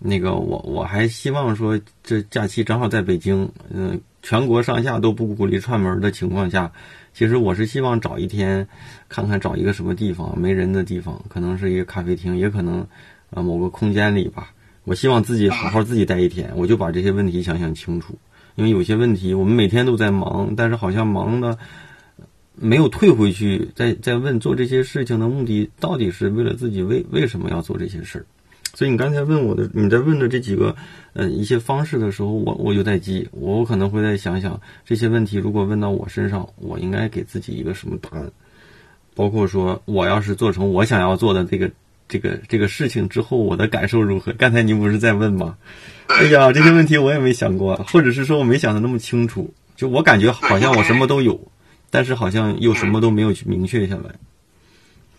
[0.00, 6.72] 那个我我还希望说，这假期正好在北京，嗯、全国上下都不鼓励串门的情况下，
[7.14, 8.66] 其实我是希望找一天，
[9.08, 12.84] 看看找一个什么地方没人的地方，可能是一个咖啡厅，也可能
[13.30, 14.52] 呃某个空间里吧。
[14.84, 18.18] 我希望自己好好自己待一天，我就把这些问题想想清楚。
[18.54, 21.58] 因为有些问题我们每天都在忙，但是好像忙的
[22.54, 28.26] 没有退回去，再再问做这些事情的目的到底是为了自己为为什么要做这些事儿。
[28.74, 30.76] 所以你刚才问我的，你在问的这几个
[31.12, 38.30] 呃一些方式的时候，我我就在记，我可能会再想想这些问题，如果问到我身上，我应该给自己一个什么答案？
[39.14, 41.70] 包括说我要是做成我想要做的这个
[42.12, 44.34] 这个这个事情之后，我的感受如何？
[44.34, 45.56] 刚才您不是在问吗？
[46.08, 49.54] 哎呀，这些问题我也没想过，或者是说我没想的那么清楚。
[49.76, 51.40] 就我感觉好像我什么都有，
[51.88, 54.12] 但是好像又什么都没有去明确下来。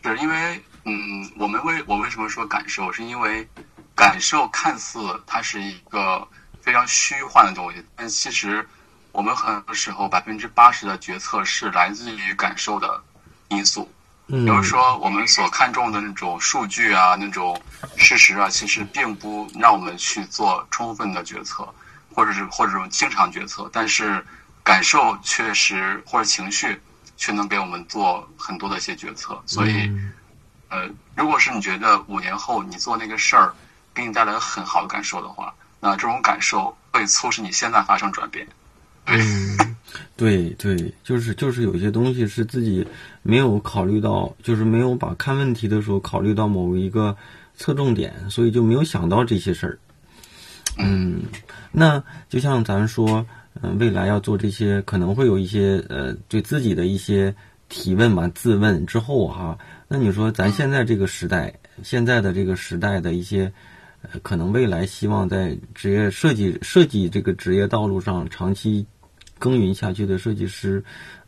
[0.04, 3.48] 是因为嗯，我们为我为什么说感受，是因为
[3.96, 6.28] 感受看似它是一个
[6.62, 8.64] 非常虚幻的东西，但其实
[9.12, 13.02] 我们很多时候百分之八十的决策是来自于感受的
[13.50, 13.90] 因素。
[14.36, 17.62] 嗯比如说，我们所看重的那种数据啊，那种
[17.98, 21.72] 事实啊，其实并不让我们去做充分的决策，
[22.12, 23.70] 或者是或者这种经常决策。
[23.72, 24.26] 但是，
[24.64, 26.82] 感受确实或者情绪
[27.16, 29.40] 却能给我们做很多的一些决策。
[29.46, 29.92] 所以，
[30.70, 33.54] 呃，如果是你觉得五年后你做那个事儿
[33.94, 38.48] 给你带来很好的感受的话，那这种感受会促使你现在发生转变。
[39.06, 39.73] 对，嗯，
[40.16, 42.86] 对对，就是就是有些东西是自己
[43.24, 47.18] 没有考虑到，就是没有把看问题的时候考虑到某一个
[47.56, 49.80] 侧重点，所以就没有想到这些事儿。
[50.78, 51.24] 嗯，
[51.72, 53.26] 那就像咱说，
[53.62, 57.34] 嗯、未来要做这些，可能会有一些呃对自己的一些
[57.68, 63.52] 提问嘛，自问之后哈，那你说咱现在这个时代，现在的这个时代的一些。
[64.12, 68.86] 呃，可能未来希望在职业设计设计这个职业道路上长期
[69.44, 70.82] 耕耘下去的设计师，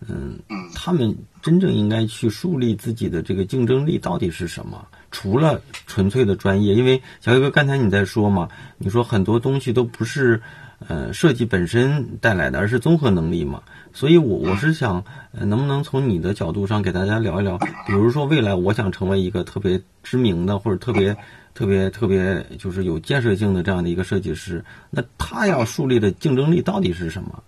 [0.08, 4.88] 嗯，嗯他们真正应该去树立自己的这个竞争力到底是什么？
[5.12, 8.47] 除了纯粹的专业，因为小黑哥刚才你在说嘛，
[8.78, 10.41] 你说很多东西都不是
[10.88, 13.62] 呃设计本身带来的，而是综合能力嘛。
[13.91, 21.17] 所以我我是想，呃，能不能从你的角度上给大家聊一聊，比如说未来我想成为一个特别知名的或者特别
[21.54, 27.43] 特别特别就是有建设性的这样的一个设计师，那他要树立的竞争力到底是什么？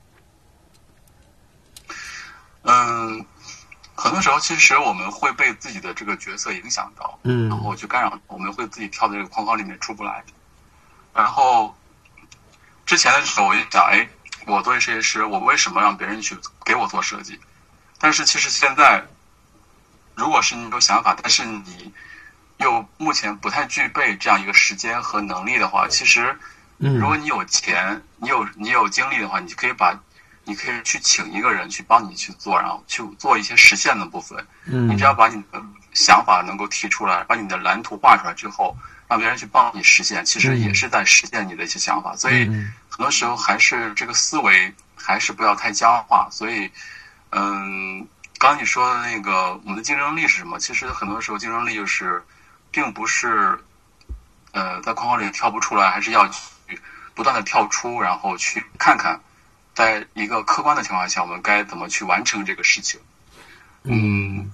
[2.69, 3.25] 嗯，
[3.95, 10.23] 很多时候其实我们会被自己的这个角色影响到，嗯然后去干扰，我们会自己跳在这个框框里面出不来。
[11.13, 11.75] 然后
[12.85, 14.07] 之前的时候我就想，哎，
[14.45, 17.39] 我作为设计师，我为什么让别人去给我做设计？
[17.99, 19.03] 但是其实现在，
[20.13, 21.91] 如果是你有想法，但是你
[22.57, 26.37] 又目前不太具备这样一个时间和能力的话，其实
[26.79, 29.97] 嗯如果你有钱，你有你有精力的话，你可以把，
[30.47, 34.47] 你可以去请一个人去帮你去做，然后去做一些实现的部分。
[34.65, 35.61] 嗯你只要把你的
[35.93, 38.75] 想法能够提出来，把你的蓝图画出来之后，
[39.09, 42.15] 让别人去帮你实现，其实也是在实现你的一些想法。
[42.15, 46.29] 所以嗯很多时候还是这个思维还是不要太僵化。
[46.31, 46.71] 所以，
[47.31, 48.07] 嗯，
[48.39, 50.57] 刚刚你说的那个我们的竞争力是什么？
[50.57, 52.23] 其实很多时候竞争力就是，
[52.71, 53.59] 并不是，
[54.53, 56.79] 呃，在框框里跳不出来，还是要去
[57.13, 59.19] 不断的跳出，然后去看看，
[59.77, 62.99] 在一个客观的情况下，我们该怎么去完成这个事情。
[63.83, 64.51] 嗯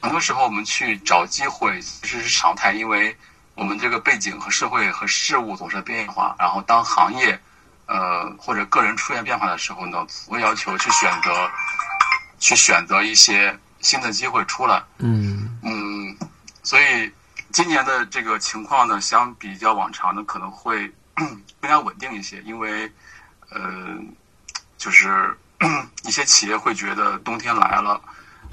[0.00, 3.14] 很多时候我们去找机会其实是常态，因为
[3.56, 6.34] 我们这个背景和社会和事物总是变化。
[6.38, 7.38] 然后当行业，
[7.84, 11.50] 呃或者个人出现变化的时候呢，总会要求去选择，
[12.38, 14.82] 去选择一些新的机会出来。
[14.96, 16.16] 嗯嗯，
[16.62, 17.12] 所以
[17.52, 20.90] 今年的这个情况呢，相比较往常呢，可能会
[21.60, 22.90] 更加稳定一些，因为
[23.50, 23.60] 呃，
[24.84, 25.34] 就是
[26.04, 27.98] 一些企业会觉得冬天来了，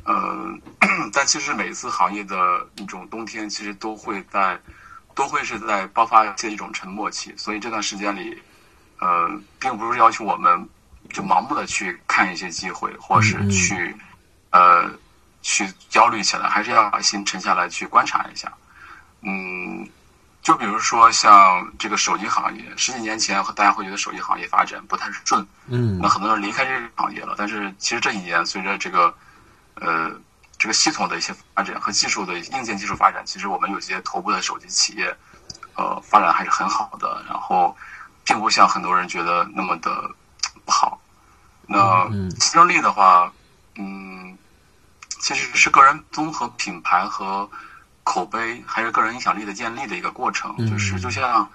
[0.06, 0.58] 呃，
[1.12, 4.58] 但其实每一次行业的那种冬天，其实都会在
[5.14, 8.42] 都会是在爆发一些一种沉默期，所以这段时间里，
[9.02, 10.70] 呃，并不是要求我们
[11.10, 13.94] 就盲目的去看一些机会，或是去
[14.52, 14.90] 呃
[15.42, 18.50] 去焦虑起来，还是要把心沉下来去观察一下。
[19.24, 19.86] 嗯，
[20.42, 27.36] 就比如说像这个手机行业，十几年前大家会觉得手机行业发展不太顺，嗯，那很多人离开这个行业了。
[27.38, 29.14] 但是其实这几年随着这个
[29.76, 30.12] 呃
[30.58, 35.16] 这个系统的一些发展和技术的硬件技术发展，其实我们有些头部的手机企业
[35.76, 37.78] 呃发展还是很好的，然后
[38.26, 40.10] 并不像很多人觉得那么的
[40.66, 41.00] 不好。
[41.68, 43.32] 那竞争力的话，
[43.76, 44.36] 嗯，
[45.20, 47.48] 其实是个人综合品牌和。
[48.04, 51.48] 口碑还是个人影响力的建立的一个过程，就是就像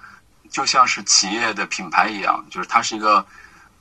[0.49, 3.25] 就像是企业的品牌一样，就是它是一个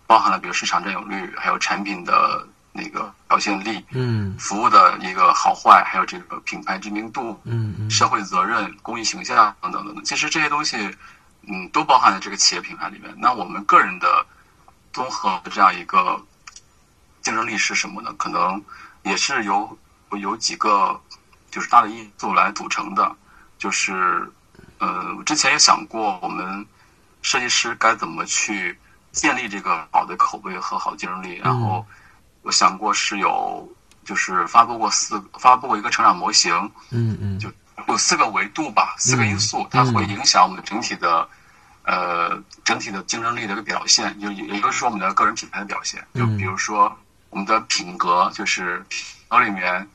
[0.07, 10.05] 包含了比如市场占有率，还有产品的那个表现力，嗯，服务的一个好坏，还有这个品牌知名度，嗯，社会责任、公益形象等等等等。
[10.05, 10.77] 其实这些东西，
[11.43, 13.15] 嗯，都包含在这个企业品牌里面。
[13.17, 14.27] 那我们个人的
[14.93, 16.21] 综合的这样一个
[17.23, 18.13] 竞争力是什么呢？
[18.19, 18.61] 可能
[19.05, 19.79] 也是有
[20.11, 21.01] 有几个。
[21.57, 23.17] 就是大的因素来组成的，
[23.57, 24.31] 就是，
[24.79, 26.67] 呃，我之前也想过，我们
[27.23, 28.79] 设计师该怎么去
[29.11, 31.41] 建立这个好的口碑和好的竞争力。
[31.43, 31.83] 然后，
[32.43, 33.67] 我想过是有，
[34.05, 36.53] 就是发布过四，发布过一个成长模型。
[36.91, 37.39] 嗯嗯。
[37.39, 37.51] 就
[37.89, 41.27] 有四个维度吧，四个因素，它会影响我们整体的，
[41.85, 44.21] 呃，整体的竞争力的一个表现。
[44.21, 46.95] 就一个是我们的个人品牌的表现，就比如说
[47.31, 49.89] 我们的品格，就是品格里面。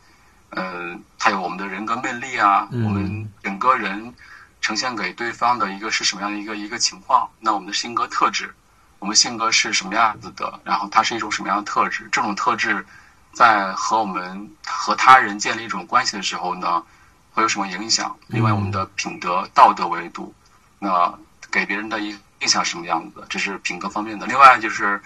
[0.52, 4.14] 呃，还有我们的人格魅力啊，我们整个人
[4.60, 7.30] 呈现给对方的一个是什么样的一个一个情况？
[7.40, 8.54] 那我们的性格特质，
[9.00, 10.60] 我们性格是什么样子的？
[10.66, 12.10] 然后它是一种什么样的特质？
[12.12, 12.86] 这种特质
[13.32, 16.84] 在和我们和他人建立一种关系的时候呢，
[17.34, 18.14] 会有什么影响？
[18.28, 20.34] 另外，我们的品德道德维度，
[20.80, 21.18] 那
[21.50, 23.26] 给别人的印印象是什么样子的？
[23.30, 24.28] 这是品格方面的。
[24.28, 25.02] 另外，就是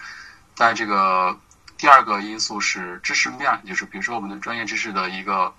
[0.56, 1.38] 在这个。
[1.78, 5.52] 第二个因素是知识面，就是比如说我们的专业知识的一个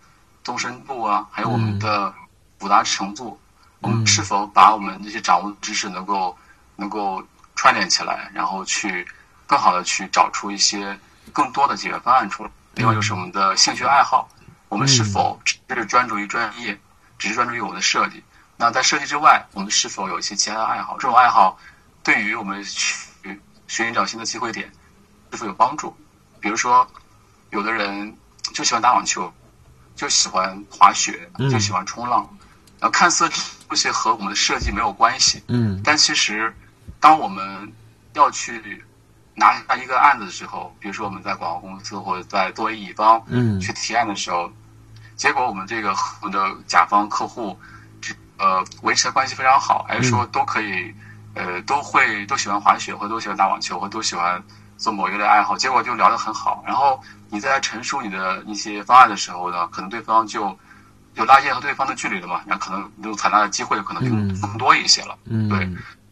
[0.44, 2.14] 纵深度啊，还有我们的
[2.58, 3.40] 复杂程度，
[3.82, 6.36] 我们是否把我们这些掌握的知识能够
[6.76, 7.24] 能够
[7.56, 9.06] 串联起来，然后去
[9.46, 11.00] 更好的去找出一些
[11.32, 12.50] 更多的解决方案出来。
[12.74, 14.28] 另外就是我们的兴趣爱好，
[14.70, 16.80] 我们是否只是专注于专业，
[17.20, 18.24] 只是专注于我们的设计？
[18.58, 20.94] 那在设计之外，我们是否有一些其他的爱好？
[20.98, 21.60] 这种爱好
[22.02, 24.72] 对于我们去寻找新的机会点
[25.32, 25.96] 是否有帮助？
[26.40, 26.88] 比如说，
[27.50, 28.16] 有的人
[28.54, 29.32] 就喜欢打网球，
[29.96, 32.28] 就喜欢滑雪，就喜欢冲浪，
[32.80, 33.30] 然后看似
[33.70, 36.56] 这些和我们的设计没有关系，嗯，但其实，
[37.00, 37.72] 当我们
[38.14, 38.84] 要去
[39.36, 44.52] 拿下一个案子的时候，比如说我们在广告公司或者在作为乙方，嗯，去提案的时候，
[45.16, 47.60] 结果我们这个我们的甲方客户，
[48.02, 50.94] 这呃维持的关系非常好，还是说都可以，
[51.34, 54.44] 呃都会都喜欢滑雪，或都喜欢打网球，或都喜欢。
[54.78, 56.64] 做某一类爱好，结果就聊得很好。
[56.66, 60.58] 然后你在陈述你的一些方案的时候呢，可能对方就
[61.16, 64.10] 就拉近和对方的距离了嘛，然后可能能采纳的机会可能就
[64.40, 65.18] 更多一些了。
[65.26, 65.60] 嗯，对。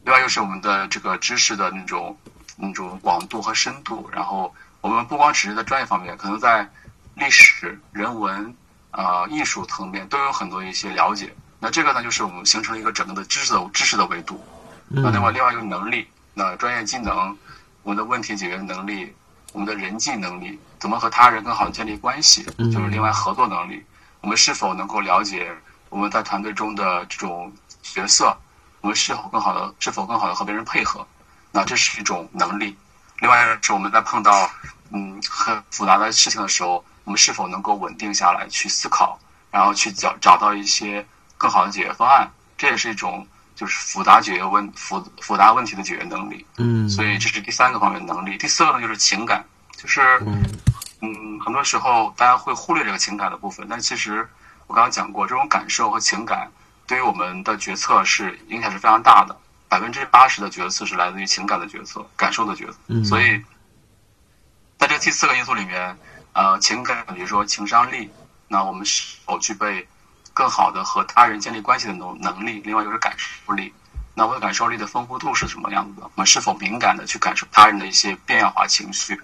[0.03, 2.17] 另外又是我们的这个知识的那种
[2.57, 4.09] 那种广度和深度。
[4.11, 6.67] 然后我们不光只是在专业方面，可能在
[7.13, 8.55] 历史、人文、
[8.91, 11.33] 啊艺术层面都有很多一些了解。
[11.59, 14.43] 那这个呢，就是我们形成了一个整个的知识的知识的维度。
[14.87, 17.35] 那另外另外就是能力，那专业技能。
[17.85, 19.13] 我们的问题解决能力，
[19.53, 23.85] 我们的人际能力，怎么和他人更好的建立关系，就是另外合作能力。
[24.21, 25.55] 我们是否能够了解
[25.89, 28.35] 我们在团队中的这种角色？
[28.81, 31.05] 我们是否更好的是否更好的和别人配合？
[31.51, 32.75] 那这是一种能力。
[33.19, 34.49] 另外是我们在碰到
[34.89, 39.19] 嗯很复杂的事情的时候，我们是否能够稳定下来去思考，
[39.51, 41.05] 然后去找找到一些
[41.37, 42.27] 更好的解决方案？
[42.57, 43.27] 这也是一种。
[43.55, 48.37] 就是复杂解决问复复杂问题的解决能力，嗯，所以这是第三个方面的能力。
[48.37, 49.43] 第四个呢，就是情感，
[49.77, 50.01] 就是
[51.01, 54.27] 嗯，很多时候大家会忽略这个情感的部分，但其实
[54.67, 56.51] 我刚刚讲过，这种感受和情感
[56.85, 59.35] 对于我们的决策是影响是非常大的。
[59.69, 63.41] 百分之八十的决策是来自于情感的决策、感受的决策，嗯，所以
[64.77, 65.97] 在这第四个因素里面，
[66.33, 68.09] 呃，情感，比如说情商力，
[68.47, 69.87] 那我们是否具备？
[70.35, 73.73] 更好的和他人建立关系的能能力，另外就是感受力。
[74.13, 76.03] 那我的感受力的丰富度是什么样子的？
[76.03, 79.19] 我们是否敏感的去感受他人的一些变化情绪？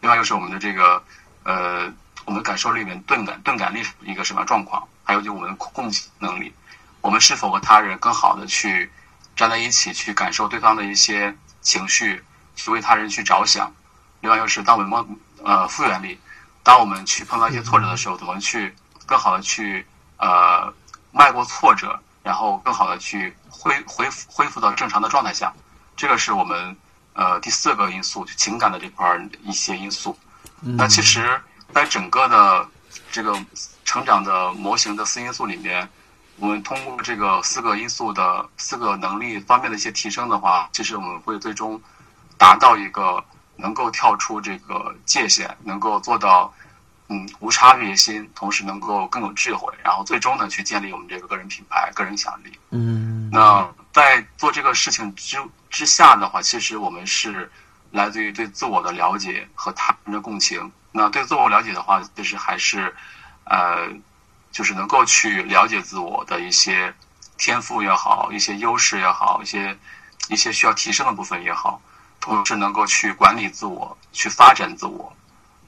[0.00, 1.02] 另外又是我们的这个
[1.44, 1.92] 呃，
[2.24, 4.88] 我们感受力里面钝感钝感力是一个什么状况？
[5.04, 6.52] 还有就我们共情能力，
[7.02, 8.90] 我们是否和他人更好的去
[9.36, 12.22] 站在一起，去感受对方的一些情绪，
[12.56, 13.70] 去为他人去着想。
[14.20, 16.18] 另外，又是当我们呃复原力，
[16.62, 18.74] 当我们去碰到一些挫折的时候，怎么去
[19.06, 19.86] 更好的去
[20.18, 20.72] 呃
[21.10, 25.52] 迈过挫折，然后更好的去恢恢复恢复到正常的状态下。
[25.96, 26.76] 这个是我们
[27.14, 30.16] 呃第四个因素，就情感的这块儿一些因素。
[30.60, 31.40] 那其实，
[31.72, 32.68] 在整个的
[33.10, 33.36] 这个
[33.84, 35.88] 成长的模型的四因素里面，
[36.36, 41.80] 我们通过这个四个因素的四个能力方面的一些提升的话，其实我们会最终
[42.36, 43.24] 达到一个
[43.56, 46.52] 能够跳出这个界限，能够做到
[47.08, 52.58] 嗯无差别心，同时能够更有智慧，然后最终呢去建立我们这个个人品牌、个人影响力。
[52.70, 55.38] 嗯，那在做这个事情之
[55.70, 57.50] 之下的话，其实我们是
[57.90, 60.70] 来自于对自我的了解和他人的共情。
[60.92, 62.94] 那对自我了解的话，就是还是
[63.44, 63.88] 呃，
[64.50, 66.92] 就是能够去了解自我的一些
[67.36, 69.78] 天赋也好，一些优势也好，一些
[70.28, 71.80] 一些需要提升的部分也好，
[72.20, 75.14] 同时能够去管理自我，去发展自我。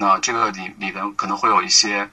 [0.00, 2.08] 那这个里里边可能会有一些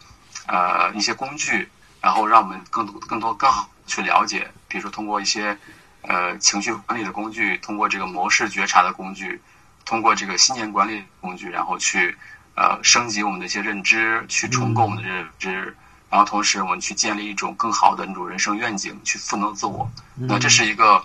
[0.45, 1.69] 呃一些工具，
[2.01, 5.57] 然后让我们更多更多更好去了解，比如说通过一些
[6.01, 9.41] 呃情绪管理的工具，通过这个模式觉察的工具，
[9.85, 12.17] 通过这个信念管理工具，然后去
[12.55, 15.77] 呃升级我们的一些认知，去重构我们的认知，
[16.09, 19.89] 然后同时我们去建立一种更好的那种人生愿景，去赋能自我。
[20.15, 21.01] 那这是一个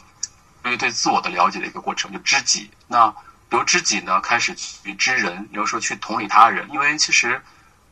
[0.65, 2.69] 对于对自我的了解的一个过程，就知己。
[2.89, 3.15] 那
[3.53, 7.41] 由知己呢开始去知人，比如说去同理他人，因为其实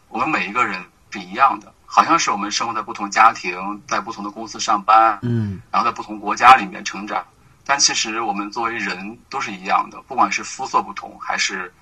[0.09, 7.25] 我们每一个人是一样的，好像是我们生活在不同家庭，在不同的公司上班，嗯然后在不同国家里面成长，
[7.67, 11.73] 但其实我们作为人都是一样的，不管是肤色不同，还是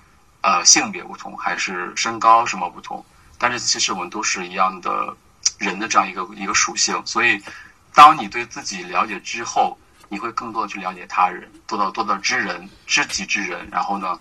[0.41, 3.03] 呃性别不同，还是身高什么不同，
[3.37, 5.15] 但是其实我们都是一样的
[5.57, 7.01] 人的这样一个一个属性。
[7.05, 7.41] 所以，
[7.93, 9.77] 当你对自己了解之后，
[10.09, 14.19] 你会更多的去了解他人，做到做到知人、知己知人，然后呢，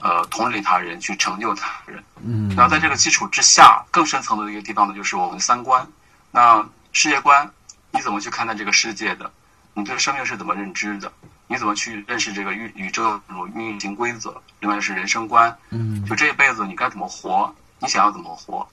[0.00, 2.04] 呃，同理他人，去成就他人。
[2.22, 5.86] 嗯，然后在这个基础之下，更深层的一个地方呢，就是我们的三观。
[6.30, 7.50] 那世界观，
[7.90, 9.30] 你怎么去看待这个世界的？
[9.74, 11.12] 你对生命是怎么认知的？
[11.46, 14.40] 你怎么去认识这个宇宇宙的这种运行规则？
[14.60, 17.52] 另外是人生观，嗯就这一辈子你该怎么活？
[17.78, 18.68] 你想要怎么活？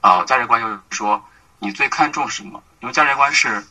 [0.00, 1.22] 啊、价值观就是说
[1.58, 2.62] 你最看重什么？
[2.80, 3.64] 因为价值观是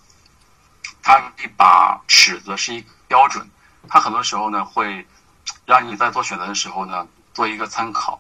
[1.02, 3.48] 它一把尺子，是一个标准，
[3.88, 5.06] 它很多时候呢会
[5.66, 8.20] 让你在做选择的时候呢做一个参考。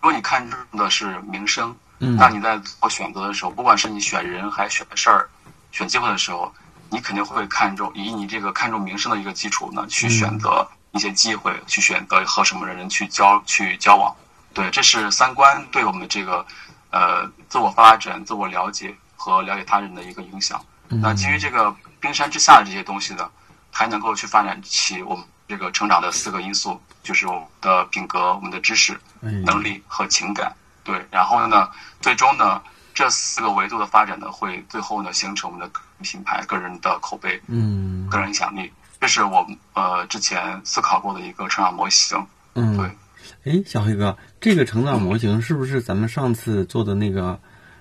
[0.00, 5.28] 如果你看重的是名声，嗯那你在做选择的时候，不管是你选人还是选事儿、
[5.72, 6.52] 选机会的时候，
[6.90, 14.14] 你肯定会看重以你这个看重名声的一个基础呢，去选择一些机会，去选择和什么人去交去交往。
[14.52, 16.44] 对，这是三观对我们这个
[16.90, 20.64] 呃自我发展、自我了解和了解他人的一个影响。
[20.88, 23.28] 那基于这个冰山之下的这些东西呢，
[23.70, 30.54] 还能够去发展起我们这个成长的四个因素，就是我们的品格、我们的知识、哎能力和情感。
[30.84, 31.68] 对，然后呢，
[32.00, 32.60] 最终呢，
[32.92, 38.70] 这四个维度的发展呢，会最后呢形成我们的品牌、个人的口碑、嗯个人影响力。
[39.00, 42.26] 这是我们呃之前思考过的一个成长模型。
[42.54, 47.40] 嗯，对，哎，小黑哥，这个成长模型是不是咱们上次做的那个，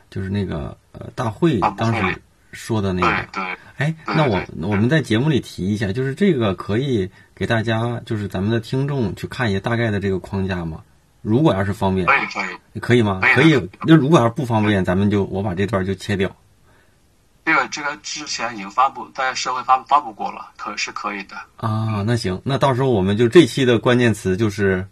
[0.09, 2.21] 就是那个呃大会啊当对时
[2.53, 3.27] 说的那个？
[3.33, 3.43] 对，
[3.77, 10.81] 哎，那我我们在节目里提一下，就是这个可以给大家，就是咱们的听众去看一下大概的这个框架吗？
[11.21, 12.79] 如果要是方便可，以可以。
[12.79, 13.19] 可以吗？
[13.35, 13.87] 可以的可以。
[13.87, 16.35] 就如果要是不方便，咱们就我把这段就切掉。
[17.45, 21.35] 这个这个之前已经发布在社会发布发布过了，可是可以的。
[21.57, 24.87] 啊，那行，那到时候我们就这期的关键词就是，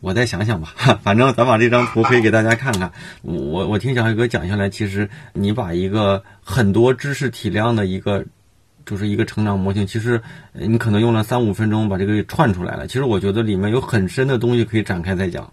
[0.00, 0.74] 我再想想吧。
[1.02, 2.92] 反正咱把这张图可以给大家看看。
[3.22, 8.24] 我我听小黑哥讲下来，其实你把一个很多知识体量的一个，
[8.84, 10.22] 就是一个成长模型，其实
[10.52, 12.86] 呃你可能用了三五分钟把这个给串出来了。
[12.86, 15.52] 其实我觉得里面有很深的东西可以展开再讲。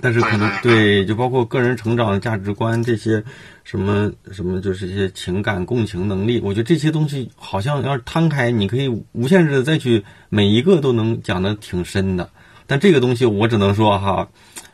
[0.00, 3.22] 但是可能对，就包括个人成长、价值观这些，
[3.62, 12.28] 什么什么，就是一些情感共情能力，我觉得这些东西好像要是摊开，你可以无限制的再去每一个都能讲的挺深的。
[12.66, 14.28] 但这个东西我只能说哈，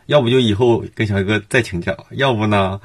[0.06, 2.80] 要不就以后跟小哥再请教，要不呢，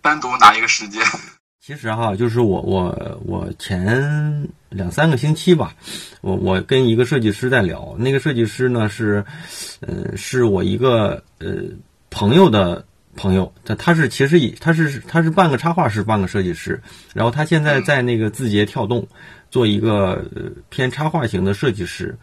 [0.00, 1.02] 单独拿一个时间。
[1.60, 5.74] 其实哈，就是我我我前两三个星期吧，
[6.22, 9.22] 我我跟一个设计师在聊，那个设计师呢是，
[9.80, 11.56] 呃，是我一个呃
[12.08, 12.82] 朋友的
[13.16, 16.80] 朋友，他他是其实以他是他是半个插画师，半个设计师，
[17.12, 19.06] 然后他现在在那个字节跳动
[19.50, 22.16] 做一个呃偏插画型的设计师，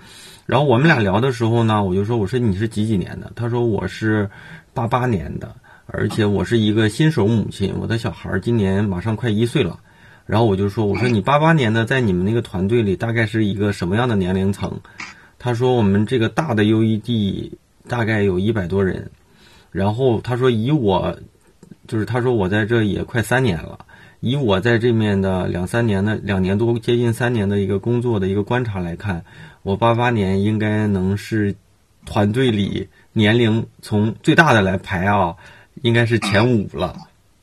[0.46, 3.32] 然后我们俩聊的时候呢，我就说我说你是几几年的？
[3.36, 4.30] 他说我是
[4.74, 5.56] 八八年的。
[5.88, 9.82] 而且我是一个新手母亲，我的小孩今年马上快一岁了，
[10.26, 14.80] 然后我就说，我说你八八年的在你们那个团队里大概是一个什么样的年龄层？
[15.38, 17.52] 他说我们这个大的 UED
[17.88, 19.12] 大概有一百多人，
[19.72, 21.20] 然后他说以我，
[21.88, 23.86] 就是他说我在这也快三年了，
[24.22, 29.24] 以我在这面的两三年的两年多接近三年的一个工作的一个观察来看，
[29.66, 31.56] 我八八年应该能是
[32.06, 35.36] 团队里年龄从最大的来排啊，
[35.82, 36.96] 应该是前五了。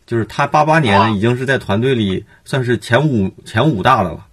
[0.07, 4.25] 就是他八八年已经是在团队里算是前五前五大的了，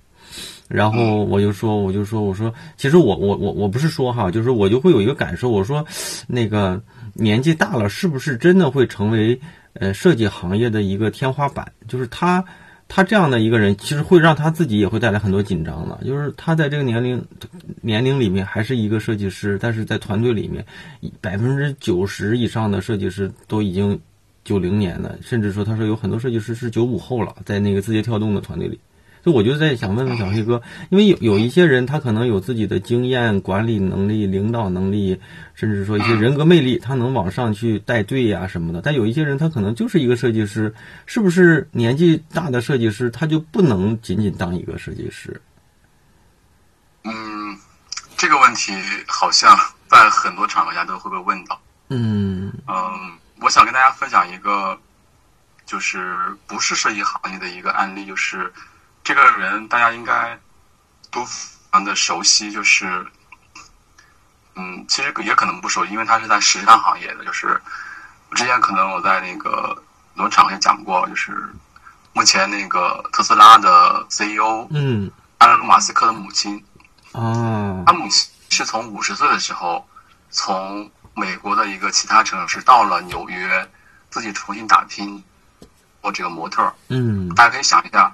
[0.67, 5.83] 然后我就说我就说我说其实我我我我不是说哈，就是我就会有一个感受，我说
[6.27, 6.79] 那个
[7.13, 9.41] 年纪大了是不是真的会成为
[9.73, 11.71] 呃设计行业的一个天花板？
[11.87, 12.45] 就是他
[12.89, 15.97] 他这样的一个人，其实会让他自己也会带来很多紧张的。
[16.03, 17.23] 就是他在这个年龄
[17.81, 20.65] 年龄里面还是一个设计师，但是在团队里面
[21.21, 23.97] 百分之九十以上的设计师都已经。
[24.45, 28.79] 九零年的，甚至说他说有很多设计师是九五后了，在那个字节跳动的团队里，
[29.29, 30.59] 就我就在想问问小黑哥，
[30.89, 35.21] 因为有有一些人他可能有自己的经验、管理能力、领导能力，
[35.53, 38.81] 甚至说一些人格魅力，他能往上去带队呀什么的。
[38.81, 40.73] 但有一些人他可能就是一个设计师，
[41.05, 45.39] 是不是年纪大的设计师他就不能仅仅当一个设计师？
[47.03, 47.55] 嗯，
[48.17, 48.73] 这个问题
[49.07, 49.55] 好像
[49.87, 51.61] 在很多场合下都会被问到。
[51.89, 52.75] 嗯嗯。
[53.41, 54.77] 我想跟大家分享一个，
[55.65, 58.51] 就是不是设计行业的一个案例，就是
[59.03, 60.39] 这个人大家应该
[61.11, 61.31] 都非
[61.71, 63.05] 常的熟悉，就是
[64.55, 67.25] 嗯，其实也可能不熟，因为他是在时尚行业的。
[67.25, 67.59] 就是
[68.35, 69.75] 之前可能我在那个
[70.15, 71.47] 很多场合也讲过，就是
[72.13, 76.63] 目前那个特斯拉的 CEO，嗯，埃隆马斯克的母亲，
[77.13, 79.87] 哦，他母亲是从五十岁的时候
[80.29, 80.89] 从。
[81.15, 83.69] 美国的一个其他城市到了纽约，
[84.09, 85.21] 自己重新打拼，
[86.01, 86.73] 做这个模特儿。
[86.87, 88.09] 嗯，大家可以想一下，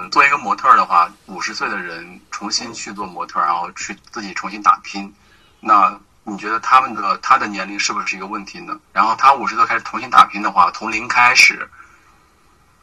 [0.00, 5.14] 呃，做一个模特的话，五十岁的人重新去做模特，然后去自己重新打拼，
[5.60, 8.80] 那你觉得他们的他的年龄是不是一个问题呢？
[8.94, 11.68] 然后他五十岁开始重新打拼的话，从零开始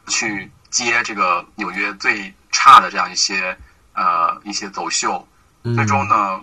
[0.06, 3.58] 去接这个纽约最差的这样一些
[3.94, 5.28] 呃一些走秀，
[5.76, 6.40] 最终呢，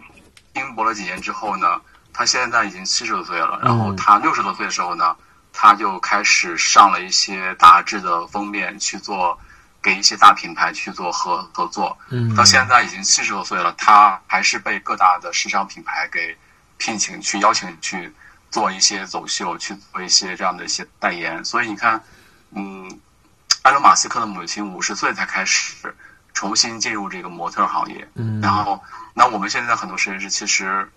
[0.54, 1.80] 拼搏了几年之后呢？
[2.12, 5.14] 他现在已经七十多岁了，然后他六十多岁的时候呢，
[5.52, 9.38] 他就开始上了一些杂志的封面去做，
[9.84, 11.96] 给一些大品牌去做合合作。
[12.08, 16.36] 嗯，到现在已经七十多岁了，他还是被各大的时尚品牌给
[16.78, 18.10] 聘请去邀请去
[18.50, 21.44] 做一些走秀，去做一些这样的一些代言。
[21.44, 22.02] 所以你看，
[22.52, 22.98] 嗯，
[23.62, 25.94] 埃隆·马斯克的母亲五十岁才开始
[26.32, 28.08] 重新进入这个模特行业。
[28.14, 28.82] 嗯，然后
[29.12, 30.90] 那我们现在很多设计师其实。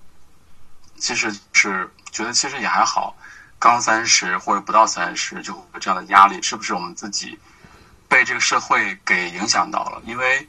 [0.99, 3.15] 其实是觉得其实也还好，
[3.59, 7.37] 刚三十或者不到三十就会有这样的压力，是不是我们自己
[8.07, 10.01] 被这个社会给影响到了？
[10.05, 10.47] 因为，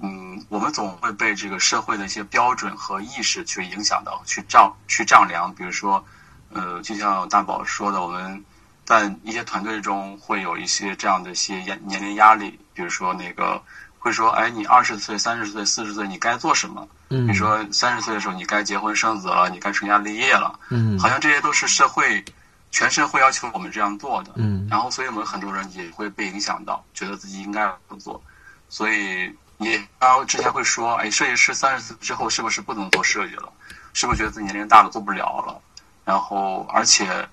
[0.00, 5.52] 嗯，我们总会被这个社会的一些标准和意识去影响到，去丈去丈量。
[5.54, 6.04] 比如说，
[6.52, 8.44] 呃，就像大宝说的，我们
[8.84, 13.62] 在一些团队中会有一些这样的一些年年龄压力，比如说那个
[13.98, 16.88] 会说，哎，你二十岁、三十岁、四十岁，你该做什么？
[17.10, 20.60] 嗯，比如说三十岁的时候，你该结婚生子了，你该成家立业了。
[20.68, 22.22] 嗯，好像这些都是社会，
[22.70, 24.32] 全社会要求我们这样做的。
[24.36, 28.22] 嗯，然后，所以我们很多人也会被影响到，觉得自己应该这么做。
[28.68, 33.52] 所以，也然后之前会说，哎，设计师三十岁之后是不是不能做设计了？
[33.92, 35.60] 是不是觉得自己年龄大了做不了了？
[36.04, 37.28] 然后，而且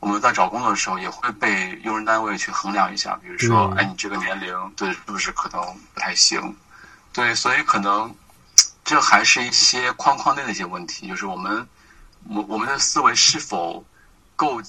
[0.00, 5.60] 我们在找工作的时候也会被用人单位去衡量一下，比如说，哎，你这个年龄对是不是可能
[5.94, 6.56] 不太行？
[7.12, 8.14] 对，所以可能。
[8.84, 11.68] 这还是一些框框内的一些问题，就是我们，
[12.26, 13.84] 我我们的思维是否
[14.38, 14.62] 够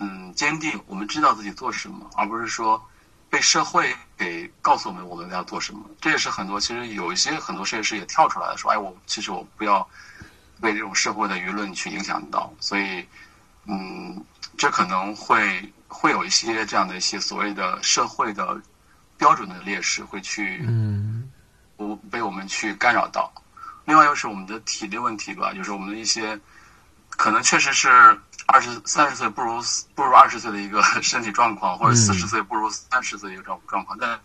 [0.00, 0.76] 嗯坚定？
[0.88, 2.82] 我们知道自己做什么，而不是说
[3.30, 5.80] 被社会给告诉我们我们要做什么。
[6.00, 9.88] 这也是很多其实有一些很多设计师也跳出来说，哎，我其实我不要
[10.60, 12.52] 被这种社会的舆论去影响到。
[12.58, 13.06] 所以，
[13.66, 14.24] 嗯，
[14.58, 18.60] 这可能会会有一些这样的一些所谓的社会的
[19.16, 21.30] 标准的劣势会去嗯，
[21.76, 23.32] 不被我们去干扰到。
[23.84, 26.38] 另外又是我们的体力问题吧，就是我们的一些，
[27.16, 27.88] 可能确实是
[28.46, 29.62] 二十三十岁不如
[29.94, 33.96] 不如二十岁的一个 身体状况，或者四十岁不如三十岁的一个状状况。
[34.00, 34.18] 但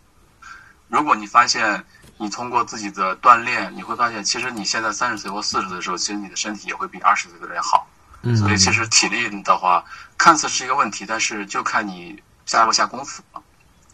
[0.88, 1.84] 如果你发现
[2.18, 7.88] 你通过自己的锻炼，你会发现其实你现在三十岁或四十岁的时候，其实你的身体也会比二十岁的人好。
[8.36, 9.86] 所以其实体力的话，
[10.18, 13.42] 看似是一个问题，但是就看你下不下功夫了。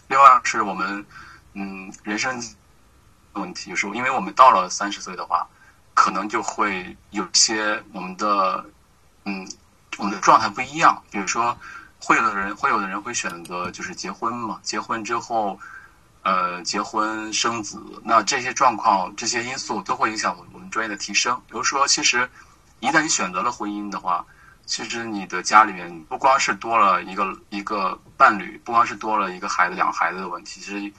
[0.07, 1.05] 另外是我们
[1.53, 2.41] 嗯人生
[3.33, 5.45] 问题，有时候因为我们到了三十岁的话。
[5.95, 8.65] 可能就会有些我们的，
[9.25, 9.47] 嗯，
[9.97, 11.01] 我们的状态不一样。
[11.11, 11.57] 比如说，
[11.99, 15.59] 会有的人会有的人会选择就是结婚嘛，结婚之后，
[16.23, 21.35] 呃，结婚生子，那这些状况、这些因素都会影响我我们专业的提升。
[21.47, 22.29] 比如说，其实
[22.79, 24.25] 一旦你选择了婚姻的话，
[24.65, 30.91] 其实你的家里面不光是多了一个一个伴侣，不光是多了一个孩子、两个孩子的问题，其实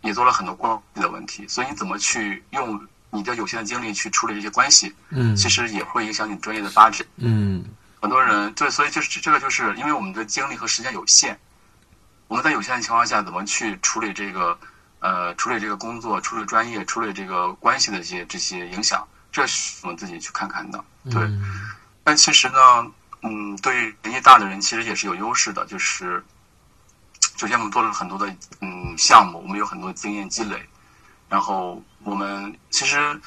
[0.00, 1.46] 也多了很多关系的问题。
[1.46, 2.80] 所以你怎么去用
[3.14, 7.06] 你的有限的精力去处理这些关系，嗯，其实也会影响你专业的发展。
[7.16, 7.64] 嗯
[8.02, 11.38] 很多人对，所以就是这个，就是因为我们的精力和时间有限，
[12.28, 14.58] 我们在有限的情况下，怎么去处理这个
[14.98, 20.84] 呃，处理这个工作，处理专业，处理这个关系的一些这些影响，这是我们自己去看看的。
[21.10, 21.70] 对，嗯
[22.02, 22.58] 但其实呢，
[23.22, 26.22] 嗯，对于年纪大的人，其实也是有优势的，就是
[27.38, 28.26] 首先我们做了很多的
[28.60, 30.68] 嗯项目，我们有很多经验积累，
[31.30, 33.20] 然后我们其实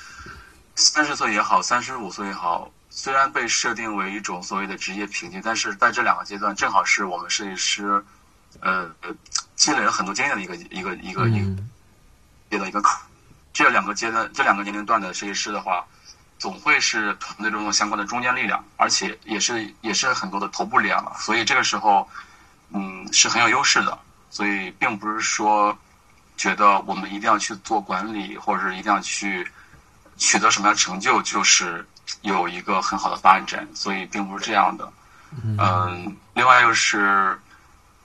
[0.75, 8.03] 三十岁也好，三十五岁也好，虽然被设定为一种所谓的职业瓶颈，但是在这两个阶段，正好是我们设计师
[8.61, 9.13] 呃呃
[9.55, 11.69] 积累了很多经验的一个一个一个一个嗯
[12.49, 13.01] 阶段一个坎。
[13.51, 15.83] 这两个阶段，这两个年龄段的设计师的话，
[16.37, 21.15] 总会是团队中的相关的中坚力量，而且也是也是很多的头部力量了。
[21.19, 22.07] 所以这个时候，
[22.69, 23.97] 嗯，是很有优势的。
[24.29, 25.75] 所以并不是说
[26.37, 29.45] 觉得我们一定要去做管理，或者是一定要去
[30.15, 31.85] 取得什么样的成就，就是
[32.21, 33.67] 有一个很好的发展。
[33.73, 34.93] 所以并不是这样的。
[35.59, 37.37] 嗯，另外就是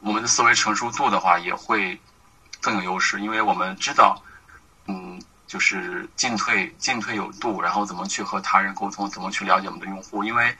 [0.00, 2.00] 我们的思维成熟度的话，也会
[2.60, 4.20] 更有优势，因为我们知道，
[4.86, 10.56] 嗯，就是进退进退有度，然后怎么去和他人沟通，怎么去了解我们的用户，因为，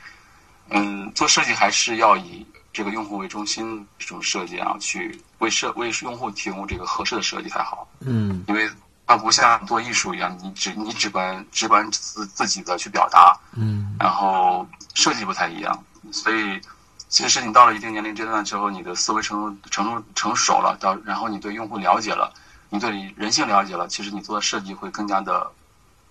[0.71, 8.43] 嗯，做设计还是要以这个用户为中心这种设计啊，去为设为用户提供这个合适的设计才好，嗯。
[8.49, 8.71] 因为
[9.07, 13.95] 它不像做艺术一样，你只你只管只管自自己的去表达，嗯。
[13.99, 16.61] 然后设计不太一样，所以
[17.09, 22.33] 其实你到了一定年龄阶段之后，你的思维成熟成熟成熟了，到然后你对用户了解了，
[22.71, 25.51] 你对人性了解了，其实你做的设计会更加的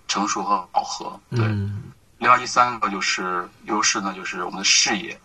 [0.07, 1.19] 成熟和饱和。
[1.31, 1.83] 对，嗯
[2.19, 5.19] 另外第三个就是优势呢，就是我们的视野，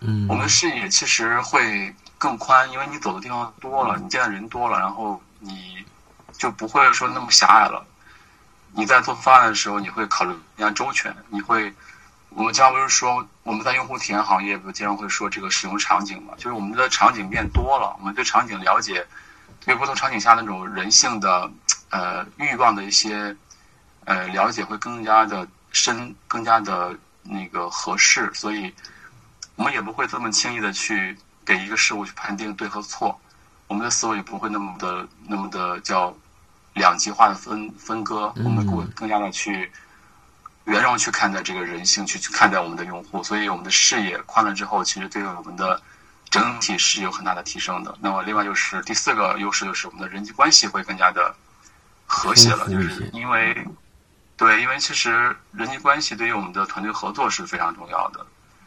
[0.00, 5.84] 嗯，我们的视野其实会更宽，因为你走的地方多了，你见的人多了，然后你
[6.32, 7.84] 就不会说那么狭隘了。
[8.70, 11.74] 你在做方案的时候，你会考虑更加周全，你会，
[12.28, 19.04] 我们经常不是说我们在用户体验行业不经常会说这个使用场景嘛，就是我们的场景变多了，我们对场景了解，
[19.66, 21.50] 对不同场景下那种人性的
[21.90, 23.36] 呃欲望的一些
[24.04, 28.72] 呃了解会更加的深，更加的那个合适，所以
[29.56, 33.20] 我们也不会这么轻易的去给一个事物去判定对和错，
[33.66, 36.14] 我们的思维也不会那么的那么的叫
[36.74, 39.70] 两极化的分分割，我们会更加的去
[40.64, 45.82] 圆融去看待这个人性，去去看待我们的用户，所以我们的视野宽了之后，其实对我们的
[46.30, 47.94] 整体是有很大的提升的。
[48.00, 51.34] 那么另外就是第四个优势就是我们的人际关系会更加的
[52.06, 53.66] 和谐了，就是因为
[54.36, 58.24] 对，因为其实人际关系对于我们的团队合作是非常重要的。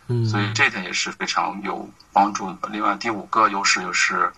[0.07, 2.69] 嗯，所以这一点也是非常有帮助的。
[2.69, 4.31] 另外，第五个优势就是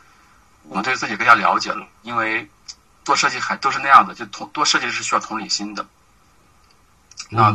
[0.64, 2.50] 我们对自己更加了解了，因为
[3.04, 5.86] 做设计还都是那样的，就同做设计是需要同理心的。
[7.30, 7.52] 那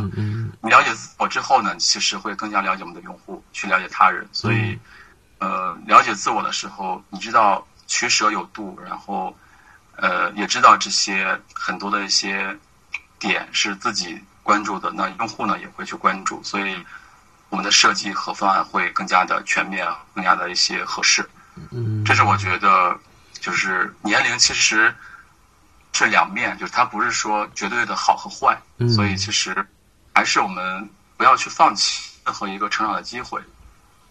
[0.61, 4.27] 你了解自我之后呢，其实会更加了解我们的用户，去了解他人。
[4.31, 4.77] 所以，
[5.39, 9.35] 呃，了解自我的时候，你知道取舍有度，然后，
[9.95, 12.55] 呃，也知道这些很多的一些
[13.17, 16.77] 点是自己关注的，那用户呢也会去关注，所以
[17.53, 21.23] 我们的设计和方案会更加的全面，更加的一些合适。
[21.69, 22.97] 嗯，这是我觉得，
[23.39, 24.91] 就是年龄其实
[25.93, 29.55] 是两面，就是它不是说绝对的好和坏，嗯所以其实
[30.15, 33.39] 还是我们不要去放弃任何一个成长的机会。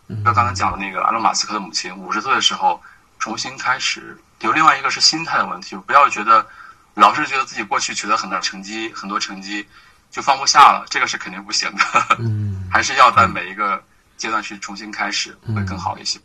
[0.06, 2.80] 嗯就刚才讲的那个埃隆·马斯克的母亲，五十岁的时候
[3.18, 4.16] 重新开始。
[4.38, 6.46] 有另外一个是心态的问题，不要觉得
[6.94, 9.68] 老是觉得自己过去取得很大成绩，很多成绩
[10.12, 12.16] 就放不下了，这个是肯定不行的。
[12.20, 13.82] 嗯 还是要在每一个
[14.16, 16.20] 阶段去重新开始，会更好一些。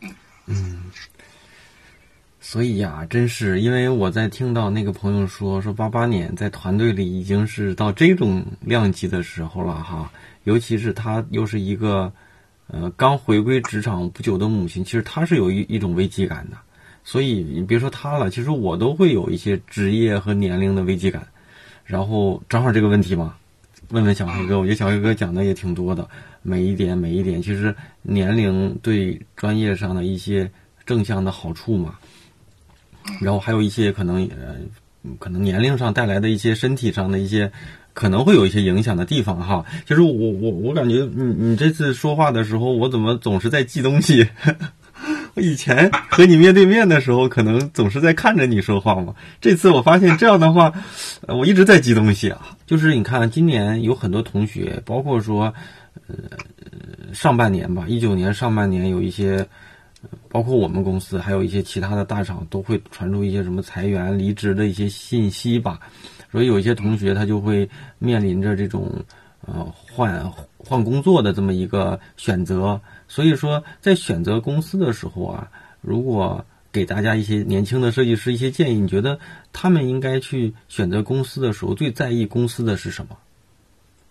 [0.00, 0.10] 嗯
[0.46, 0.90] 嗯，
[2.40, 10.10] 所以呀、真是因为我在听到那个朋友说说八八年在团队里已经是到这种量级的时候了哈，
[10.44, 12.10] 尤其是他又是一个
[12.66, 16.56] 呃刚回归职场不久的母亲，其实她是有一一种危机感的。
[17.04, 21.26] 所以你别说她了，其实我都会有一些职业和年龄的危机感。
[21.88, 23.34] 然后正好这个问题嘛，
[23.88, 26.06] 问问小黑哥，我觉得小黑哥讲的也挺多的，
[26.42, 30.50] 每一点每一点，其实年龄对专业上的一些
[30.84, 31.94] 正向的好处嘛，
[33.22, 34.56] 然后还有一些可能呃，
[35.18, 37.50] 可能年龄上带来的一些身体上的一些
[37.94, 39.64] 可能会有一些影响的地方哈。
[39.86, 44.28] 其实我我我感觉你你这次说话的时候，我怎么总是在记东西？
[45.40, 49.14] 以前和你面对面的时候，可能总是在看着你说话嘛。
[49.40, 50.72] 这次我发现这样的话，
[51.26, 52.56] 我一直在记东西啊。
[52.66, 55.52] 就是你看，今年有很多同学，包括说，
[56.08, 56.14] 呃，
[57.12, 59.46] 上半年吧，一九年上半年有一些，
[60.28, 65.80] 包括我们公司，还有一些其他的大厂，都会传出一些什么裁员、离职的一些信息吧。
[66.30, 67.68] 所以有一些同学他就会
[67.98, 68.92] 面临着这种
[69.46, 72.80] 呃换换工作的这么一个选择。
[73.08, 75.48] 所以说，在选择公司的时候啊，
[75.80, 79.18] 如果给大家一些年轻的设计师一些建议，你觉得
[79.52, 83.16] 他们应该去选择公司的时候，最在意公司的是什么？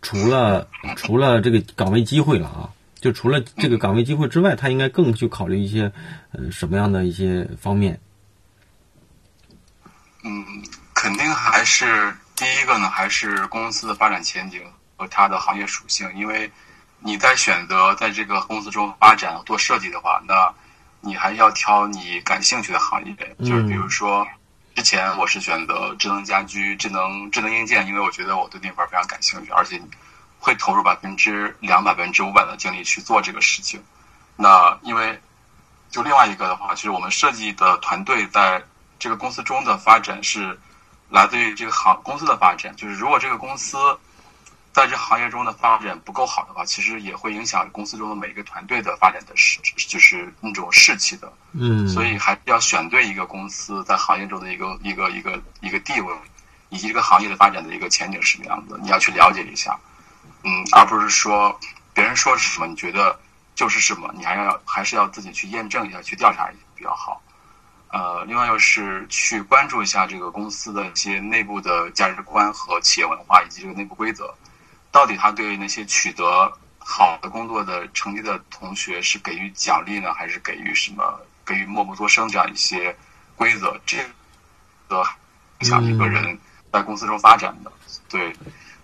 [0.02, 2.70] 除了除了这个岗位机会了啊，
[3.00, 5.92] 就除了这个岗位机会之外，他应该更去考虑一些
[6.32, 8.00] 呃什么样的一些方面？
[10.24, 10.44] 嗯，
[10.94, 14.62] 肯定还是第一个呢，还是公司的发展前景
[14.96, 16.50] 和它的行业属性，因为
[17.00, 20.52] 你在选择在这个公司中发展做设计的话，那
[21.00, 24.28] 你还要挑你感兴趣的行业，就是比如说，
[24.76, 29.80] 之前我是选择智能家居、智能智能硬件，因为我觉得我对那块非常感兴趣，而且
[30.40, 33.82] 会投入百分之两百、百分之五百的精力去做这个事情。
[34.36, 35.22] 那因为
[35.92, 38.62] 就另外一个的话，其实我们设计的团队在
[38.98, 40.60] 这个公司中的发展是
[41.10, 43.78] 来自于这个行公司的发展，就是如果这个公司。
[44.78, 51.34] 在这行业中的发展不够好的话，其实也会影响公司中的每个团队的发展的士，就是那种士气的。
[51.54, 56.14] 嗯，所以还是要选对一个公司在行业中的一个一个一个一个地位，
[56.70, 59.76] 以及这个行业的发展的一个前景是什么样子，你要去了解一下。
[60.44, 61.60] 嗯，而不是说
[61.96, 63.20] 别人说是什么，你觉得
[63.56, 67.20] 就是什么，你还要还是要自己去验证一下，去调查一下比较好。
[67.92, 74.32] 呃，另外又是去关注一下这个公司的一些内部的价值观和企业文化，以及这个内部规则。
[74.98, 82.98] 到底他对那些取得好的工作的成绩的同学是给予奖励呢，还是给予什么给予默不作声这样一些
[83.36, 83.80] 规则？
[83.86, 84.04] 这
[84.88, 85.04] 个
[85.60, 86.40] 影响一个人
[86.74, 87.72] 在公司中发展的。
[88.10, 88.34] 对，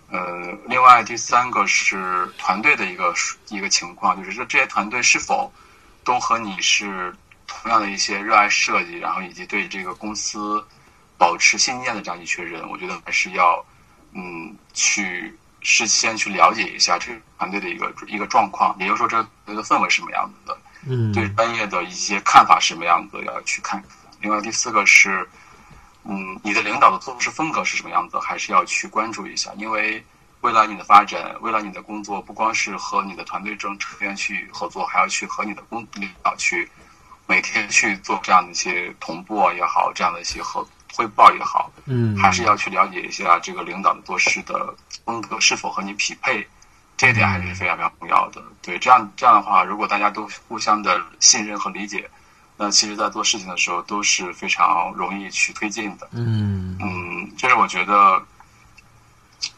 [0.08, 3.12] 呃，另外第三个是团队的一个
[3.48, 5.52] 一个情况，就是说这些团队是否
[6.04, 7.12] 都和你是
[7.48, 10.64] 同样的一些热爱设计，然后以及对这个公司
[11.18, 13.66] 保持信念的这样一群人，我觉得还是要
[14.12, 15.36] 嗯去。
[15.64, 23.82] 事先去了解一下这个团队的一个一个状况，也就是说，这个团队的氛围是什么样子的，嗯，对专业的一些看法是什么样子，要去看。
[24.20, 25.26] 另外，第四个是，
[26.04, 29.50] 嗯，你的领导的做事风格是什么样子，还是要去关注一下。
[29.56, 30.04] 因为
[30.42, 36.70] 未来你的发展，未来你的工作，不光是和你的团队中成员去合作，还要去和你的工领导去
[37.26, 40.66] 每天去做这样的一些同步也好，这样的一些合。
[40.96, 44.72] 汇报也好，嗯，还是要去了解一下这个领导的做事的
[45.04, 46.46] 风格是否和你匹配，
[46.96, 48.42] 这一点还是非常非常重要的。
[48.62, 52.10] 对，这样这样的话，如果大家都互相的信任和理解，
[52.56, 56.08] 那其实，在做事情的时候都是非常容易去推进的。
[56.12, 58.22] 嗯嗯，这是我觉得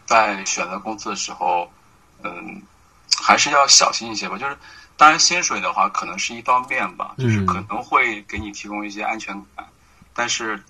[0.05, 1.71] 在选择公司的时候，
[2.23, 2.63] 嗯，
[3.23, 4.37] 还是要小心一些吧。
[4.37, 4.57] 就是，
[4.97, 9.67] 当然，薪水的话可能是一方面吧，就是可能会给你提供一些安全感，
[10.13, 10.63] 但是。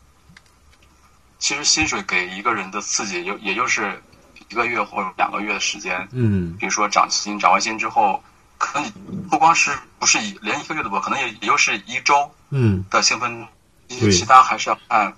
[1.39, 4.03] 其实薪水给一个人的刺激，就也就是
[4.49, 6.09] 一个月或者两个月的时间。
[6.13, 8.23] 嗯，比如说涨薪，涨完薪之后，
[8.59, 8.91] 可能
[9.31, 12.31] 不光是不是一连一个月都不，可能也也就是一周。
[12.51, 13.47] 嗯，的兴奋，
[13.89, 15.13] 其他还是要看，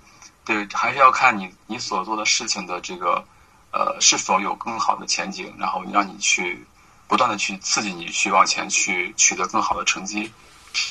[0.45, 3.23] 对，还是要看你你所做的事情的这个
[3.71, 6.65] 呃是否有更好的前景，然后让你去
[7.07, 10.31] 不断的去刺激你去往前去取得更好的成绩，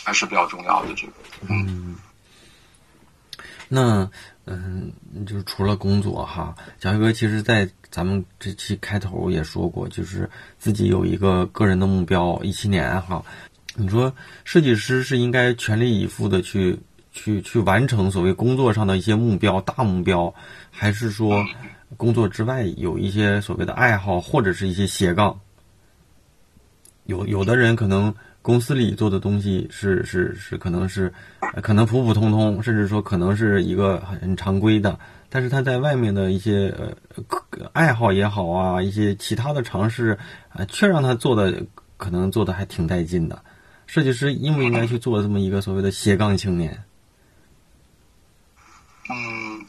[0.04, 0.94] 还是比较重要的。
[0.94, 1.12] 这个，
[1.48, 1.96] 嗯，
[3.68, 4.10] 那。
[4.50, 4.90] 嗯，
[5.26, 10.28] 就是除了工作哈，小黑哥其实，在咱们这期开头也说过，就是
[10.58, 13.24] 自己有一个个人的目标，一七年哈。
[13.74, 14.14] 你说
[14.44, 16.78] 设计师是应该全力以赴的去
[17.12, 20.34] 去去完成所谓工作上的一些目标、大目标，
[20.70, 21.44] 还是说
[21.96, 25.40] 工作之外有一些所谓的爱好或者是一些斜杠？
[27.04, 28.14] 有有的人可能。
[28.48, 31.12] 公司里做的东西是是是，可能是，
[31.62, 36.96] 可能普普通通，甚至说可能是一个很常规的，但是他在外面的一些呃
[37.74, 40.18] 爱好也好啊，一些其他的尝试
[40.48, 41.62] 啊，却让他做的
[41.98, 43.44] 可能做的还挺带劲的。
[43.86, 46.82] 设计师应不应该去做这么一个所谓的斜杠青年？
[49.10, 49.60] 嗯，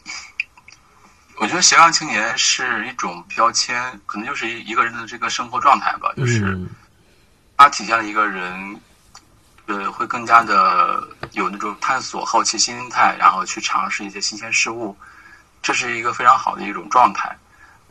[1.41, 3.75] 我觉得斜杠青年是一种标签，
[4.05, 6.57] 可能就是一一个人的这个生活状态吧，就是。
[7.59, 8.79] 它体现了一个人，
[9.65, 14.97] 呃，会更加的有那种探索、好奇心态，然后去尝试一些新鲜事物，
[15.61, 17.37] 这是一个非常好的一种状态。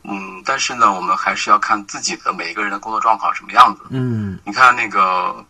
[0.01, 3.83] 嗯，但是呢，我们还是要看自己的每一个人的工作状况什么样子。
[3.91, 5.45] 嗯，你看那个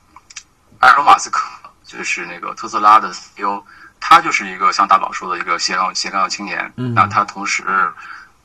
[0.80, 1.48] 埃隆·马斯克，
[1.86, 3.64] 就是那个特斯拉的 CEO，
[4.02, 6.70] 他就是一个像大宝说的一个斜杠斜杠青年。
[6.76, 7.64] 嗯那他同时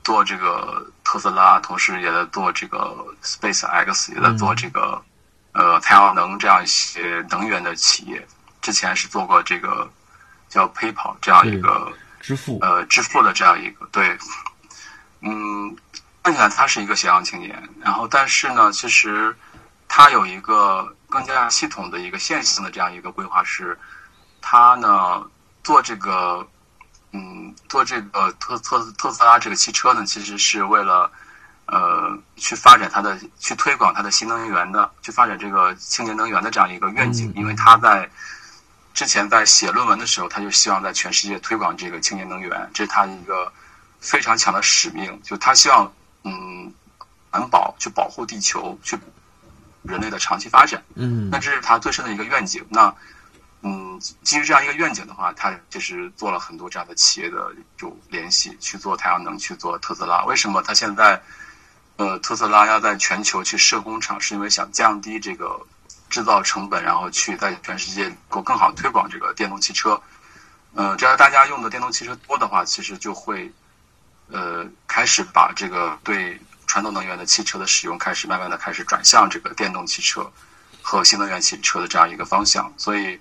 [0.05, 2.95] 做这个特斯拉，同时也在做这个
[3.25, 5.03] Space X，也在做这个、
[5.55, 8.27] 呃太阳能这样一些能源的企业。
[8.61, 9.91] 之前是做过这个
[10.49, 14.17] 叫 PayPal 这样一个支付，呃支付的这样一个对，
[15.21, 15.77] 嗯，
[16.23, 19.37] 看起来他是一个斜杠青年，然后但是呢，其实
[19.87, 23.79] 他有一个更加系统的一个线性的这样一个规划是，
[24.41, 25.23] 他呢
[25.63, 26.49] 做这个
[27.13, 31.13] 嗯做这个特特特斯拉这个汽车呢，其实是为了
[31.75, 38.09] 呃去发展它的去推广它的新能源的，去发展这个清洁能源的这样一个愿景，嗯因为他在。
[38.95, 43.53] 之前在写论文的时候，他就希望在全世界推广这个清洁能源，这是他一个
[43.99, 45.21] 非常强的使命。
[45.25, 46.73] 就他希望，嗯，
[47.33, 48.97] 环保去保护地球，去
[49.83, 50.81] 人类的长期发展。
[50.95, 52.65] 嗯那这是他最深的一个愿景。
[52.69, 52.95] 那，
[53.63, 60.25] 嗯，基于这样一个愿景的话，他就是做了很多这样的企业的这种联系，去做太阳能，去做特斯拉。
[60.25, 61.21] 为什么他现在，
[61.97, 65.61] 呃，特斯拉要在全球去设工厂，是因为想降低这个
[66.11, 70.01] 制造成本，然后去在全世界够更好推广这个电动汽车。
[70.75, 73.49] 呃，只要大家用的电动汽车多的话，其实就会，
[74.29, 80.29] 呃，开始把这个对传统能源的汽车的使用开始慢慢的开始转向这个电动汽车
[80.83, 82.73] 和新能源汽车的这样一个方向。
[82.77, 83.21] 所以，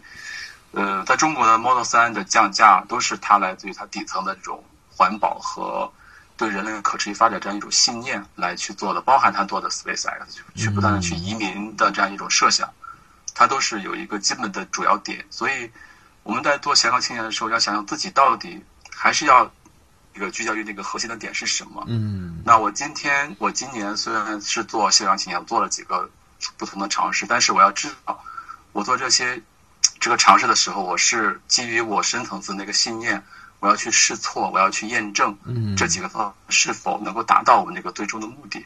[0.71, 5.93] 呃，在中国的 Model 3的降价都是它来自于它底层的这种环保和
[6.35, 10.25] 对人类可持续发展这样一种信念来去做的，包含他做的 SpaceX
[10.55, 12.69] 去不断的去移民的这样一种设想，
[13.33, 15.25] 它都是有一个基本的主要点。
[15.29, 15.71] 所以
[16.23, 18.63] 我们在做斜杠青年的时候，要想想自己到底
[18.95, 19.51] 还是要
[20.15, 21.83] 一个聚焦于那个核心的点是什么。
[21.87, 26.09] 嗯那我今天，我今年虽然是做斜杠青年，我做了几个
[26.57, 28.23] 不同的尝试，但是我要知道，
[28.71, 29.41] 我做这些
[29.99, 33.23] 这个尝试的时候，我是基于我深层次那个信念，
[33.63, 38.65] 我要去试错，我要去验证嗯这几个方是否能够达到我们那个最终的目的。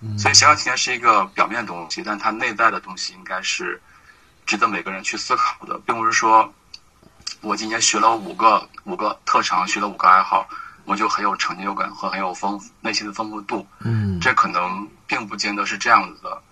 [0.00, 3.78] 嗯所以斜杠青年是一个表面的东西，但它内在的东西应该是
[4.46, 6.50] 值得每个人去思考的，并不是说
[7.42, 10.48] 我今年学了五个五个特长，学了五个爱好，
[10.86, 13.66] 我就很有成就感和很有丰富内心的丰富度。
[13.80, 16.42] 嗯这可能并不见得是这样子的，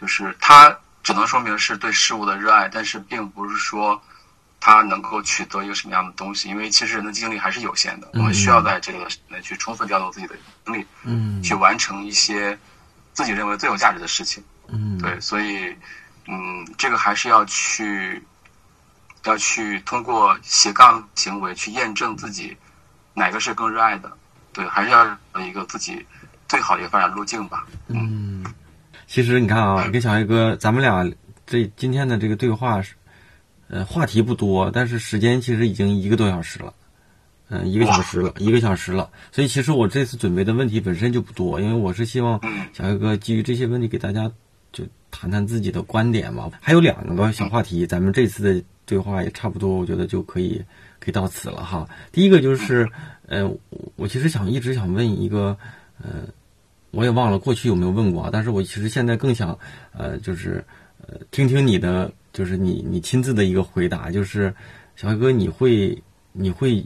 [0.00, 4.00] 就是它只能说明是对事物的热爱，但是并不是说
[4.64, 12.56] 他能够取得一个什么样的东西，因为其实人的精力还是有限的，我们需要在这个时内去充分调动自己的精力，嗯去完成一些
[13.12, 14.40] 自己认为最有价值的事情。
[14.68, 15.76] 嗯对，所以，
[16.28, 18.22] 嗯，这个还是要去，
[19.24, 22.56] 要去通过斜杠行为去验证自己
[23.14, 24.12] 哪个是更热爱的。
[24.52, 25.04] 对，还是要
[25.34, 26.06] 有一个自己
[26.46, 27.66] 最好的一个发展路径吧。
[27.88, 28.46] 嗯，
[29.08, 31.12] 其实你看啊，跟小黑哥，咱们俩
[31.44, 32.94] 这今天的这个对话是，
[33.72, 36.74] 呃，话题不多，但是时间其实已经一个多小时了，
[37.48, 39.08] 嗯、一个小时了，一个小时了。
[39.32, 44.30] 所以其实我这次准备的问题本身就不多，因为我是希望嗯小黑哥基于这些问题给大家
[44.72, 46.50] 就谈谈自己的观点嘛。
[46.60, 50.62] 还有两个小话题，咱们这次的对话也差不多，我觉得就可以
[51.00, 51.88] 可以到此了哈。
[52.12, 52.86] 第一个就是，
[53.26, 53.58] 呃，我
[53.96, 55.56] 我其实想一直想问一个，
[56.02, 56.28] 呃，
[56.90, 59.58] 我也忘了过去有没有问过啊，但是我其实现在更想，
[59.96, 60.62] 呃，就是
[61.06, 64.54] 呃，听听你的，就是你你亲自的一个回答，就是
[64.96, 65.96] 小黑哥，你会
[66.32, 66.84] 你会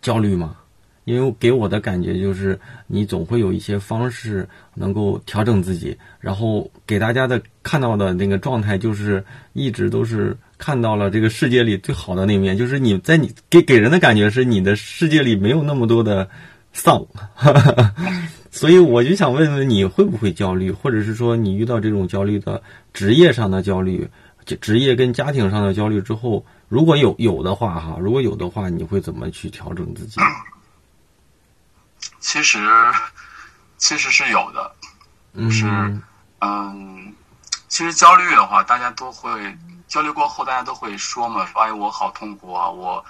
[0.00, 0.56] 焦虑吗？
[1.04, 16.28] 因为给我的感觉就是你总会有一些方式能够调整自己，然后给大家的看到的那个状态就是一直都是看到了这个世界里最好的那面，就是你在你给给人的感觉是你的世界里没有那么多的
[16.72, 17.06] 丧，
[18.50, 22.60] 所以我就想问问你会不会焦虑，或者是说你遇到这种焦虑的
[22.92, 24.08] 职业上的焦虑，
[24.56, 30.20] 职业跟家庭上的焦虑之后，如果有有的话哈，如果有的话，你会怎么去调整自己？
[32.20, 32.58] 其实，
[33.76, 34.72] 其实是有的。
[35.36, 36.02] 就是嗯
[36.40, 37.14] 嗯，
[37.68, 39.54] 其实焦虑的话，大家都会
[39.86, 43.04] 焦虑过后，大家都会说嘛，说哎，我好痛苦啊，我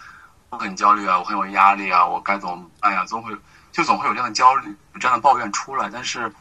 [0.51, 3.05] 我很焦虑啊，我很有压力啊，我该怎么办呀？
[3.05, 3.37] 总会
[3.73, 5.89] 就总会有这样的焦虑、有这样的抱怨出来。
[5.93, 6.33] 但是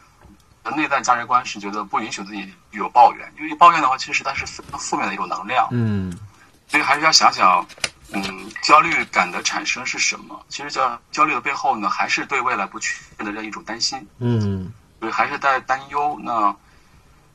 [0.72, 5.68] 内在价值观是觉得不允许自己有抱怨，因为抱怨的话，其实它是非常负面的一种能量。
[5.72, 6.18] 嗯
[6.68, 7.66] 所以还是要想想，
[8.12, 10.44] 嗯，焦虑感的产生是什么？
[10.50, 14.06] 其实焦焦虑的背后呢，还是对未来不确定的这样一种担心。
[14.18, 16.20] 嗯对，还是在担忧。
[16.24, 16.56] 那，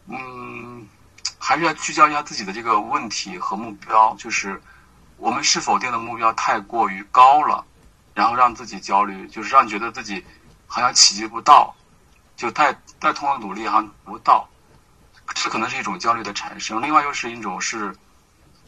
[0.08, 0.84] 嗯，
[1.38, 4.60] 还是要聚焦一下自己的这个问题和目标，就是
[5.16, 7.64] 我们是否定的目标太过于高了，
[8.12, 10.24] 然后让自己焦虑，就是让你觉得自己
[10.66, 11.72] 好像企及不到，
[12.40, 14.48] 就再再通过努力好像不到，
[15.34, 16.80] 这可能是一种焦虑的产生。
[16.80, 17.94] 另外又是一种是，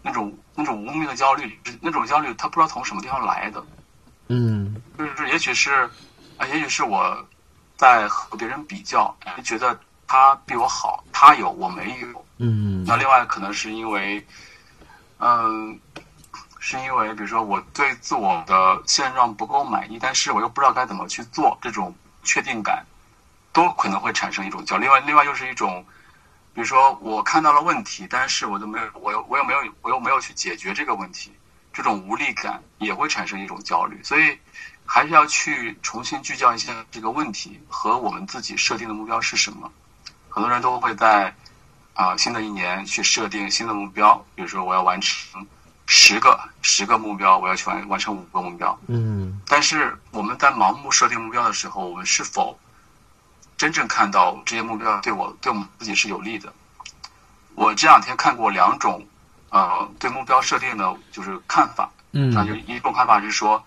[0.02, 3.64] 那种那种无名的焦虑，那种焦虑他不知道从什么地方来的，
[4.28, 5.88] 嗯就是也许是，
[6.36, 7.16] 啊，也许是我
[7.78, 12.24] 在和别人比较，觉得他比我好，他有我没有。
[12.36, 14.22] 嗯那另外可能是因为，
[15.18, 15.80] 嗯，
[16.58, 22.84] 是因为比如说我对自我的现状不够满意，但是我又不知道该怎么去做，这种确定感
[23.52, 24.84] 都可能会产生一种焦虑。
[24.84, 25.84] 另外，另外又是一种，
[26.54, 31.32] 比如说我看到了问题，但是我都没有，我又我又没有，我又没有去解决这个问题，
[31.72, 34.02] 这种无力感也会产生一种焦虑。
[34.02, 34.38] 所以
[34.84, 39.70] 还是要去重新聚焦一下这个问题和我们自己设定的目标是什么。
[40.28, 41.34] 很多人都会在
[41.94, 45.46] 啊、新的一年去设定新的目标，比如说我要完成
[45.84, 48.78] 十个十个目标，我要去完完成五个目标。
[48.88, 52.58] 嗯但是我们在盲目设定目标的时候，我们是否
[53.62, 56.52] 真正看到这些目标对我对我们自己是有利的？
[57.54, 59.06] 我这两天看过两种
[59.50, 63.64] 呃对目标设定的就是看法，嗯，那，就嗯一种看法是说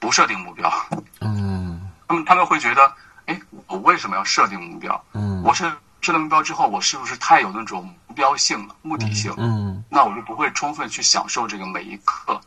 [0.00, 0.72] 不设定目标，
[1.20, 2.90] 嗯 他们他们会觉得，
[3.26, 5.04] 哎，我为什么要设定目标？
[5.12, 9.30] 嗯，我设设定目标之后，我是不是太有那种目标性了、目的性？
[9.36, 12.40] 嗯那我就不会充分去享受这个每一刻，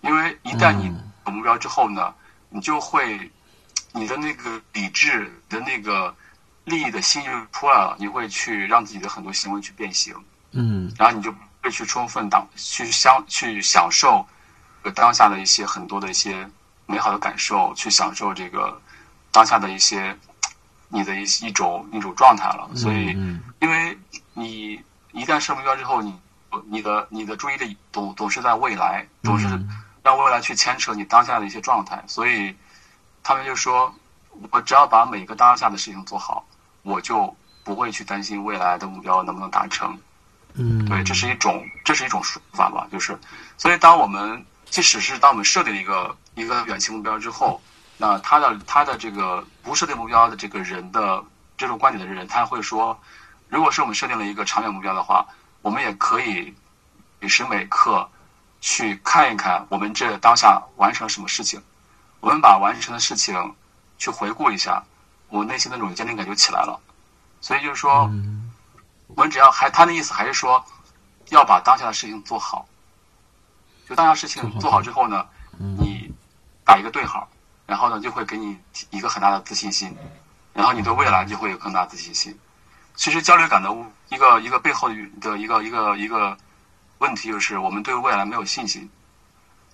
[0.00, 2.14] 因为一旦你嗯有目标之后呢，
[2.48, 3.30] 你就会
[3.92, 6.14] 你的那个理智你的那个
[6.64, 10.14] 利益的心就出来了，你会去让自己的很多行为去变形，
[10.52, 10.92] 嗯。
[10.98, 14.26] 然后你就会去充分当去享去享受
[14.82, 16.48] 呃当下的一些很多的一些
[16.86, 18.80] 美好的感受，去享受这个
[19.32, 20.16] 当下的一些
[20.88, 23.12] 你的一一种一种状态了，所以。
[23.14, 23.40] 嗯。
[23.60, 23.98] 因为
[24.34, 24.80] 你
[25.12, 26.18] 一旦设目标之后，你
[26.66, 29.68] 你的你的注意力总总是在未来，总是嗯。
[30.02, 32.56] 让未来去牵扯你当下的一些状态，所以
[33.22, 33.94] 他们就说，
[34.50, 36.44] 我只要把每个当下的事情做好，
[36.82, 39.98] 我就不会去担心未来的目标能不能达成。
[40.54, 43.18] 嗯，对，这是一种这是一种说法吧，就是，
[43.56, 47.60] 所以当我们即使是当我们设定一个一个远期目标之后，
[47.96, 51.22] 那他的他的这个不设定目标的这个人的
[51.56, 52.98] 这种观点的人，他会说，
[53.48, 55.24] 如果是我们设定了一个长远目标的话，
[55.62, 56.52] 我们也可以
[57.20, 58.08] 每时每刻
[58.60, 61.62] 去看一看我们这当下完成了什么事情，
[62.20, 63.54] 我们把完成的事情
[63.98, 64.82] 去回顾一下，
[65.28, 66.80] 我内心那种坚定感就起来了。
[67.40, 68.10] 所以就是说，
[69.08, 70.64] 我们只要还他的意思还是说，
[71.30, 72.66] 要把当下的事情做好。
[73.88, 75.26] 就当下事情做好之后呢，
[75.58, 76.12] 你
[76.64, 77.28] 打一个对号，
[77.66, 78.56] 然后呢就会给你
[78.90, 79.96] 一个很大的自信心，
[80.52, 82.38] 然后你对未来就会有更大自信心。
[82.94, 83.74] 其实焦虑感的
[84.10, 84.94] 一个一个背后的
[85.38, 86.36] 一个一个一个
[86.98, 88.88] 问题就是我们对未来没有信心。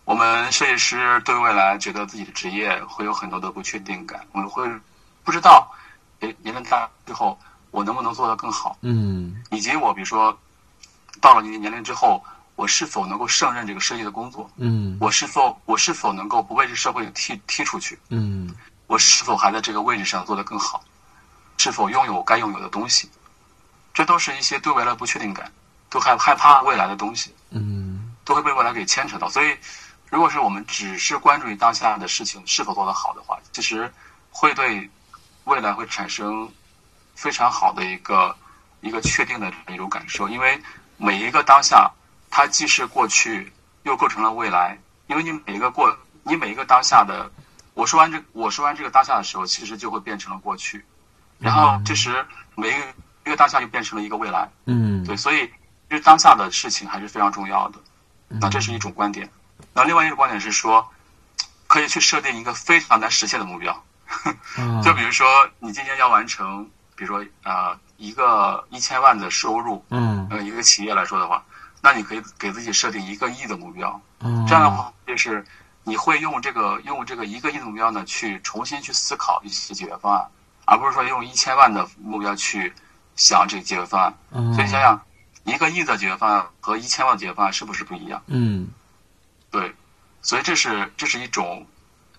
[0.06, 4.64] 我们设计师对未来觉得自己的职业会有很多的不确定感，我们会
[5.24, 5.68] 不知道，
[6.20, 7.36] 诶，年龄大之后
[7.72, 8.78] 我能不能做得更好。
[8.82, 10.36] 嗯以及我比如说
[11.20, 14.48] 到了一定年龄之后，我是否能够胜任这个设计的工作？
[14.56, 17.98] 嗯我是否我是否能够不被这社会踢踢出去？
[18.10, 18.54] 嗯
[18.86, 20.84] 我是否还在这个位置上做得更好？
[21.58, 23.10] 是否拥有该拥有的东西？
[23.92, 25.50] 这都是一些对未来不确定感，
[25.90, 29.28] 都害害怕未来的东西，嗯都会被未来给牵扯到。
[29.28, 29.56] 所以，
[30.16, 33.92] 如果是我们只是关注于当下的事情是否做得好的话，其实
[34.30, 34.90] 会对
[35.44, 36.50] 未来会产生
[37.14, 38.34] 非常好的一个
[38.80, 40.58] 一个确定的一种感受，因为
[40.96, 41.90] 每一个当下，
[42.30, 43.52] 它既是过去，
[43.82, 44.78] 又构成了未来。
[45.06, 47.30] 因为你每一个过，你每一个当下的，
[47.74, 50.82] 我说完这我说完这个当下的时候，其实就会变成了过去，
[51.38, 52.78] 然后这时每一个
[53.26, 54.50] 一个当下就变成了一个未来。
[54.64, 55.46] 嗯，对，所以
[55.90, 57.78] 其实当下的事情还是非常重要的。
[58.28, 59.28] 那这是一种观点。
[59.72, 60.86] 那另外一个观点是说，
[61.66, 63.72] 可以去设定一个非常难实现的目标。
[64.56, 65.26] 啊 就比如说，
[65.58, 71.44] 你今年要完成，比如说呃一个一千万的收入，嗯呃一个企业来说的话，
[71.82, 74.00] 那你可以给自己设定一个亿的目标。
[74.20, 75.44] 嗯这样的话，就是
[75.82, 80.26] 你会用这个用这个一个亿的目标呢，去重新去思考一些解决方案，
[80.64, 82.72] 而不是说用一千万的目标去
[83.16, 84.14] 想这个解决方案。
[84.30, 85.00] 嗯，所以想想，
[85.44, 88.22] 一个亿的解决方案和一千万的解决方案是不是不一样？
[88.28, 88.68] 嗯
[89.50, 89.74] 对，
[90.22, 91.66] 所以这是这是一种，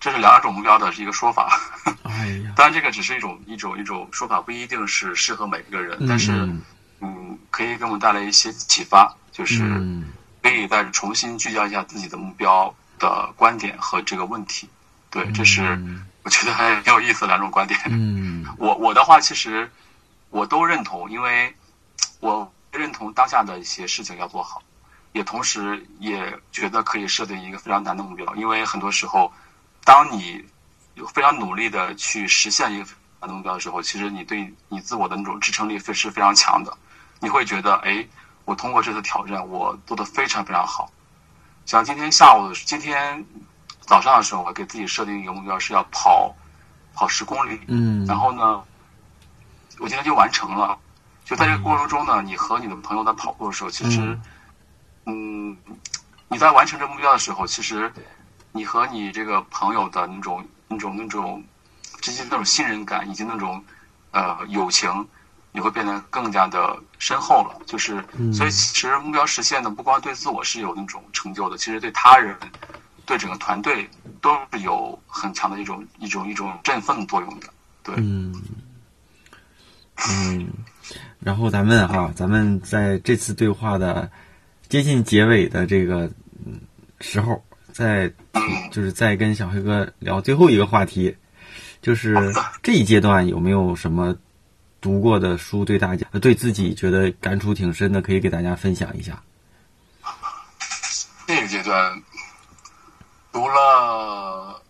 [0.00, 1.60] 这是两种目标的一个说法。
[2.04, 6.62] 哎呀，当然，这个只是一种一种一种说法，不一定是适合每一个人，但是嗯
[7.00, 10.12] 嗯，可以给我们带来一些启发，就是嗯
[10.42, 14.68] 可以再重新聚焦一下自己的目标的观点和这个问题。
[15.10, 17.78] 对，这是嗯我觉得还挺有意思的两种观点。
[17.86, 19.70] 嗯 我我的话，其实
[20.30, 21.54] 我都认同，因为
[22.20, 24.62] 我认同当下的一些事情要做好，
[25.18, 29.32] 也同时也觉得可以设定一个非常难的目标，因为很多时候，
[29.84, 30.44] 当你
[30.94, 32.88] 有非常努力的去实现一个
[33.20, 36.72] 难的目标的时候，其实你对你自我的那种支撑力非是非常强的，
[37.18, 38.06] 你会觉得，哎，
[38.44, 40.88] 我通过这次挑战，我做的非常非常好。
[41.66, 43.24] 像今天下午，今天
[43.80, 46.32] 早上的时候，我给自己设定一个目标，是要跑
[46.94, 47.60] 跑十公里。
[47.66, 48.62] 嗯，然后呢，
[49.80, 50.78] 我今天就完成了。
[51.24, 54.22] 就在这个过程中呢，你和你的朋友在跑步的时候，其实，嗯，
[56.28, 57.90] 你在完成这个目标的时候，其实
[58.52, 61.42] 你和你这个朋友的那种、那种、那种
[62.00, 63.62] 之间那种信任感以及那种
[64.12, 65.06] 呃友情，
[65.52, 67.58] 你会变得更加的深厚了。
[67.66, 72.36] 就是，所以其实目标实现呢，不光对自我是有那种成就的，其实对他人、
[73.06, 73.88] 对整个团队
[74.20, 77.48] 都是有很强的一种、一种、一种振奋作用的。
[77.82, 78.34] 对，嗯，
[80.08, 80.48] 嗯，
[81.18, 84.10] 然后咱们哈，咱们在这次对话的
[84.68, 86.10] 接近结尾的这个
[87.00, 87.42] 时候，
[87.72, 88.12] 在
[88.70, 91.16] 就是在跟小黑哥聊最后一个话题，
[91.80, 92.14] 就是
[92.62, 94.14] 这一阶段有没有什么
[94.80, 99.22] 读过的书对大家对自己觉得感触挺深的，可以给大家分享一下。
[101.26, 102.02] 这个阶段
[103.32, 104.62] 读了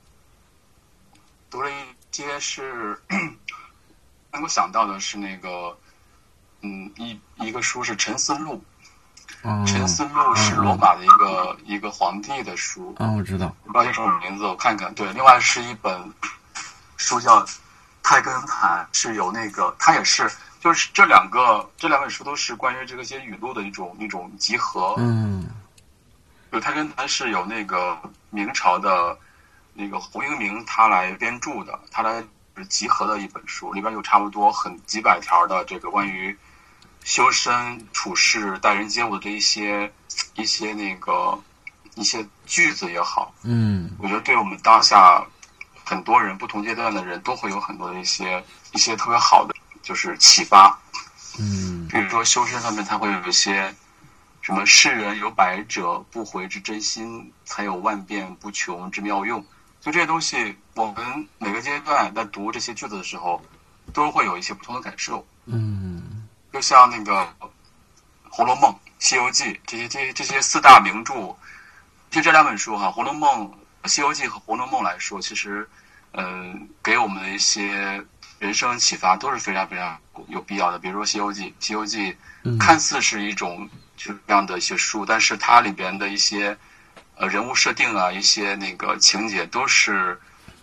[1.51, 1.75] 读了一
[2.13, 2.97] 些是
[4.33, 5.77] 能够想到的是那个，
[6.63, 8.63] 嗯，一一个书是《沉思录》，
[9.43, 14.93] 哦，《沉思录》是罗马的一个一个皇帝的书，啊，我知道，不知道叫什么名字，我看看。
[14.95, 16.13] 对，另外是一本
[16.97, 17.45] 书叫
[18.03, 20.31] 《泰根谭》，是有那个，它也是，
[20.61, 24.95] 就是这两个这两本书都是关于这个些语录的一种一种集合。
[24.99, 25.47] 嗯
[26.51, 27.97] 就泰根谭是有那个
[28.31, 29.17] 明朝的
[29.75, 32.25] 那个洪应明他来编著的，他来
[32.71, 36.37] 集合的一本书，里边有差不多很几百条的这个关于
[37.05, 39.93] 修身处世、待人接物的一些
[40.35, 41.39] 一些那个
[41.95, 45.25] 一些句子也好，嗯我觉得对我们当下
[45.85, 50.79] 很多人不同阶段的人都会有很多的一些一些特别好的就是启发。
[51.41, 53.75] 嗯比如说修身上面，它会有一些
[54.43, 59.45] 什么“世人有百者不回之真心，才有万变不穷之妙用”。
[59.81, 63.41] 就这些东西，我们每个阶段在读这些句子的时候，
[63.93, 65.25] 都会有一些不同的感受。
[65.47, 65.98] 嗯
[66.53, 67.23] 就像那个
[68.31, 71.37] 《红楼梦》《西游记》这些这些这些四大名著，
[72.11, 73.47] 就这两本书哈，《红楼梦》
[73.89, 75.69] 《西游记》和《红楼梦》来说，其实，
[76.13, 78.03] 呃，给我们的一些
[78.39, 80.79] 人生启发都是非常非常有必要的。
[80.79, 82.17] 比如说《西游记》，《西游记》
[82.59, 86.57] 看似是一种就是这样的一些书，但是它里边的一些
[87.17, 90.19] 呃人物设定啊，一些那个情节都是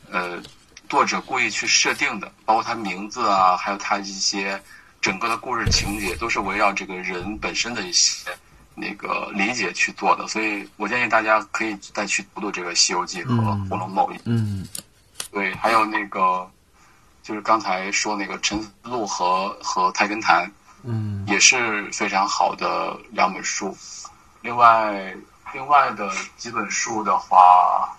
[0.10, 0.42] 呃
[0.90, 4.62] 作者故意去设定的，包括他名字啊，还有他一些
[5.06, 8.28] 整个的故事情节，都是围绕这个人本身的一些
[8.74, 10.28] 那个理解去做的。
[10.28, 13.34] 所以我建议大家可以再去读读这个《西游记》和
[13.70, 14.68] 《红楼梦》嗯
[15.32, 16.50] 对，还有那个
[17.22, 20.44] 就是刚才说那个《陈思录》和和《太根谭》。
[20.88, 23.76] 嗯也是非常好的两本书。
[24.42, 25.16] 另外，
[25.54, 27.90] 另外的几本书的话，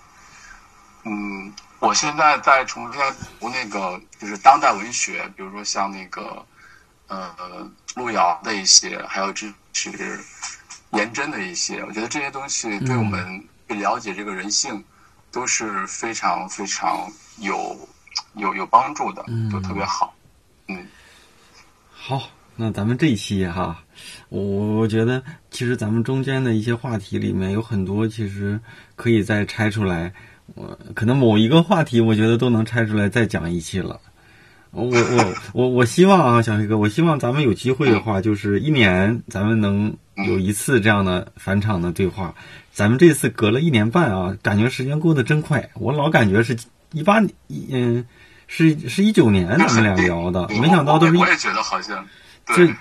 [1.05, 3.01] 嗯，我现在在重新
[3.41, 6.47] 读那个就是当代文学，比如说像那个
[7.09, 9.91] 呃路遥的一些，还有支持
[10.93, 14.83] 颜真的一些，我觉得这些东西对我们去了解这个人性
[15.31, 17.77] 都是非常非常有
[18.35, 20.15] 有有帮助的，都特别好。
[20.69, 20.87] 嗯，
[21.93, 22.23] 好，
[22.57, 23.83] 那咱们这一期哈，
[24.29, 24.41] 我
[24.79, 28.61] 我觉得其实咱们中间的一些话题里面有很多，其实
[28.95, 30.13] 可以再拆出来。
[30.55, 34.01] 我可能某一个话题，我觉得都能拆出来再讲一期了。
[34.71, 42.35] 我我我我希望啊，小黑哥，我希望咱们有机会的话，就是一年咱们能有一次这样的返场的对话。
[42.73, 45.71] 咱们这次隔了一年半啊，感觉时间过得真快。
[45.75, 46.57] 我老感觉是
[46.93, 48.05] 一八一嗯，
[48.47, 52.05] 是是一九年咱们俩聊的，没想到都是一我也觉得好像，
[52.45, 52.75] 这对，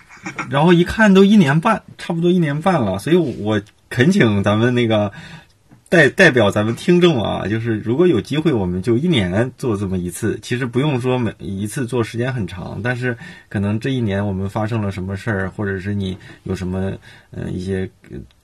[0.49, 5.13] 然后一看都一年半，差不多一年半了，所以我恳请咱们那个
[5.87, 10.39] 代代表咱们听众啊，就是如果有机会，我们就一年做这么一次。
[10.41, 13.17] 其实不用说每一次做时间很长，但是
[13.49, 16.97] 可能这一年我们发生了什么事儿，或者是你有什么
[17.31, 17.89] 呃一些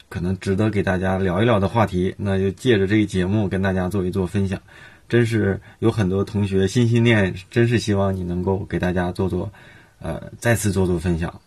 [0.07, 4.61] 可能值得给大家聊一聊的话题，那就借着这个节目跟大家做一做分享。
[5.09, 9.51] 真是有很多同学心心念，真是希望你能够给大家做做，
[9.99, 11.41] 呃，再次做做分享。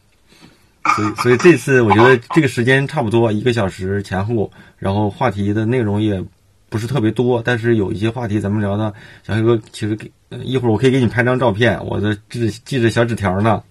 [0.97, 6.23] 所以，所以这次我觉得这个时间差不多一个小时前后，然后话题的内容也
[6.69, 8.93] 不是特别多，但是有一些话题咱们聊的，
[9.27, 13.62] 小黑哥其实给呃一会儿我可以给你拍张照片，我的记记着小纸条呢。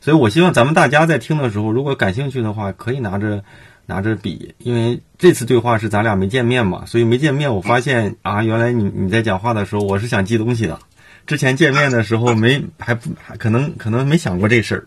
[0.00, 3.42] 所以我希望咱们大家在听的时候，如果感兴趣的话，可以拿着
[3.86, 10.78] 拿着笔，因为这次对话是咱俩没见面嘛，所以没见面，我发现 啊，原来你你在讲话的时候，我是想记东西的。
[11.26, 14.86] 之前见面的时候没还不还可能可能没想过这事儿。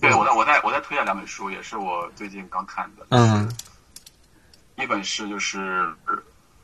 [0.00, 3.06] 对我再我再我再推荐两本书，也是我最近刚看的。
[3.10, 3.50] 嗯，
[4.76, 5.92] 一本是就是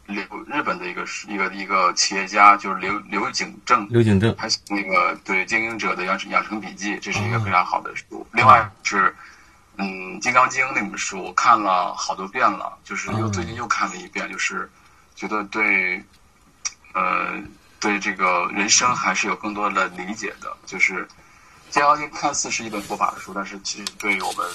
[0.07, 8.27] 刘日本的一个一个一个企业家，就是刘刘景正，刘景正，他写那个对经营者的养成养成笔记，这是一个非常好的书。
[8.33, 9.15] 另外是
[9.77, 9.87] 嗯
[10.21, 14.71] 《金刚经》那本书，我看了好多遍了，就是又最近又看了一遍，就是
[15.17, 16.03] 觉得对
[16.93, 17.33] 呃
[17.81, 20.57] 对这个人生还是有更多的理解的。
[20.67, 21.05] 就是
[21.75, 24.47] 《金刚经》看似是一本佛法的书，但是其实对于我们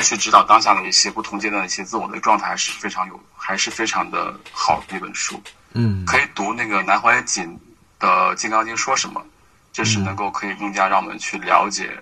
[0.00, 5.40] 去指导当下的一些不同阶段的一些自我的状态是非常有，还是非常的好的一本书。
[5.74, 7.56] 嗯可以读那个南怀瑾
[8.00, 9.24] 的《金刚经》说什么，
[9.72, 11.96] 这是能够可以更加让我们去了解、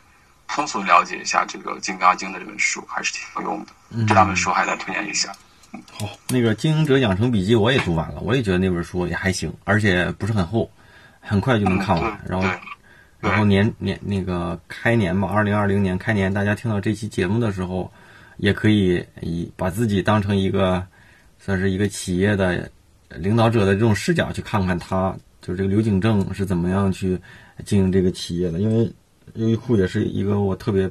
[0.49, 3.73] 通俗了解一下这个《金刚经》的这本书，还是挺有用的。
[4.09, 5.31] 这两本书还再推荐一下。
[5.93, 10.71] 好，那个《经营者养成笔记》我也读完了，我也觉得那本书也还行，而且不是很厚，
[11.21, 12.19] 很快就能看完。
[12.27, 12.59] 然后，对，
[13.20, 17.92] 然后年年那个开年吧，二零二零年开年，大家听到这期节目的时候，
[18.38, 20.82] 也可以以把自己当成一个
[21.38, 22.70] 算是一个企业的
[23.10, 27.18] 领导者的这种视角去看看他，就是这个刘景正是怎么样去
[27.64, 28.59] 经营这个企业的。
[28.59, 28.90] 因为
[29.34, 30.90] 优衣库也是一个我特别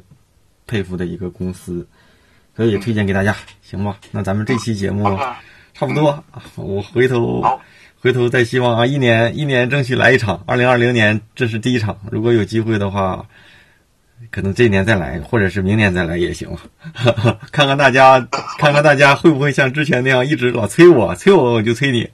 [0.68, 1.88] 佩服的一个公司，
[2.56, 3.98] 所以也推荐给大家，行吧？
[4.12, 5.04] 那咱们这期节目，
[5.74, 6.24] 差不多，
[6.56, 7.60] 我回头好
[8.02, 13.26] 回头再希望啊，一年一年争取来一场，二零二零年这是第一场，如果有机会的话，
[14.32, 16.60] 可能这一年再来，或者是明年再来也行了。
[17.52, 18.26] 看看大家，
[18.58, 22.10] 看看大家会不会像之前那样一直老催我，催我我就催你。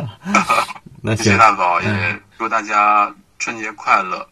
[1.02, 1.88] 那行谢谢，大宝，也
[2.36, 4.28] 祝大家春节快乐，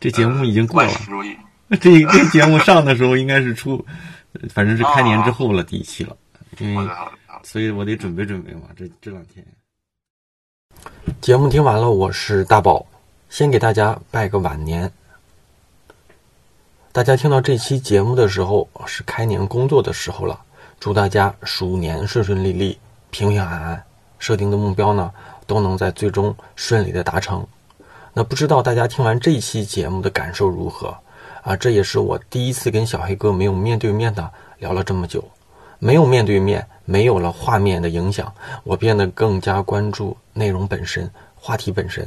[0.00, 0.90] 这节目已经过了。
[1.78, 3.84] 这这节目上的时候应该是出，
[4.52, 6.16] 反正是开年之后了，第一期了，
[6.58, 6.88] 因为。
[7.42, 9.42] 所以我得准备准备嘛，这这两天。
[11.20, 12.86] 节目听完了，我是大宝，
[13.28, 14.90] 先给大家拜个晚年。
[16.92, 20.40] 大家听到这期节目的时候是开年工作的时候了，
[20.80, 22.78] 祝大家鼠年顺顺利利、
[23.10, 23.84] 平平安安，
[24.18, 25.12] 设定的目标呢
[25.46, 27.46] 都能在最终顺利的达成。
[28.12, 30.96] 那不知道大家听完这期节目的感受如何
[31.42, 31.54] 啊？
[31.54, 34.28] 这也是我第一次跟小黑哥没有面对面的
[34.58, 35.22] 聊了这么久。
[35.82, 38.30] 没有面对面，没有了画面的影响，
[38.64, 42.06] 我变得更加关注内容本身、话题本身。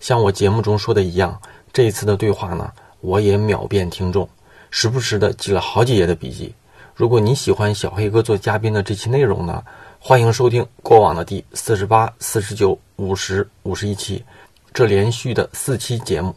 [0.00, 1.40] 像我节目中说的一样，
[1.72, 4.28] 这一次的对话呢，我也秒变听众，
[4.68, 6.52] 时不时的记了好几页的笔记。
[6.92, 9.62] 如果你喜欢小黑哥做嘉宾的这期内容呢，
[10.00, 14.24] 欢迎收听过往的第四十八、四十九、五十、五十一期，
[14.72, 16.34] 这连续的四期节目。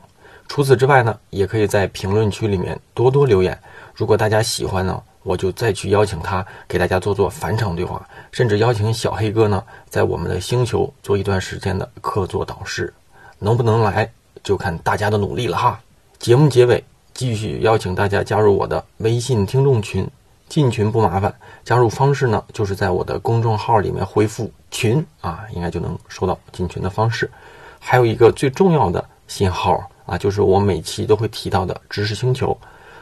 [0.47, 3.59] 除此之外呢，也可以在评论区里面多多留言。
[3.95, 12.93] 如果大家喜欢呢，我就再去邀请他给大家做做返场对话，甚至邀请小黑哥呢，在我们的星球做一段时间的客座导师。
[13.37, 14.09] 能不能来，
[14.41, 15.79] 就看大家的努力了哈。
[16.17, 16.81] 节目结尾
[17.13, 20.09] 继续邀请大家加入我的微信听众群，
[20.47, 21.35] 进群不麻烦，
[21.65, 27.29] 加入方式呢就是在我的公众号里面回复“群”啊，应该就能收到进群的方式。
[27.79, 32.57] 还有一个最重要的信号啊，就是我每期都会提到的知识星球。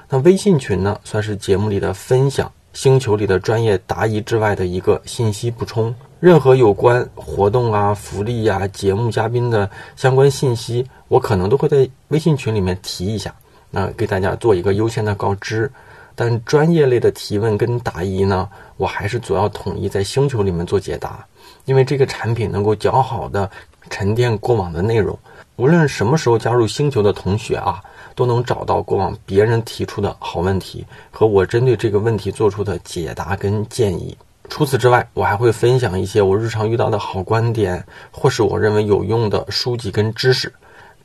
[0.09, 5.93] 那微信群呢，算是节目里的分享，星球里的专业答疑之外的一个信息补充。
[6.19, 13.33] 任何有关活动啊、福利呀、节目嘉宾的相关信息，我可能都会在微信群里面提一下，
[13.69, 15.71] 那给大家做一个优先的告知。
[16.15, 21.25] 但专业类的提问跟答疑呢，我还是主要统一在星球里面做解答，
[21.65, 23.51] 因为这个产品能够较好的
[23.89, 25.19] 沉淀过往的内容。
[25.57, 27.83] 无论什么时候加入星球的同学啊，
[28.15, 34.17] 都能找到过往别人提出的好问题和我针对这个问题做出的解答跟建议。
[34.49, 40.53] 除此之外，我还会分享一些我日常遇到的好观点，或是我认为有用的书籍跟知识。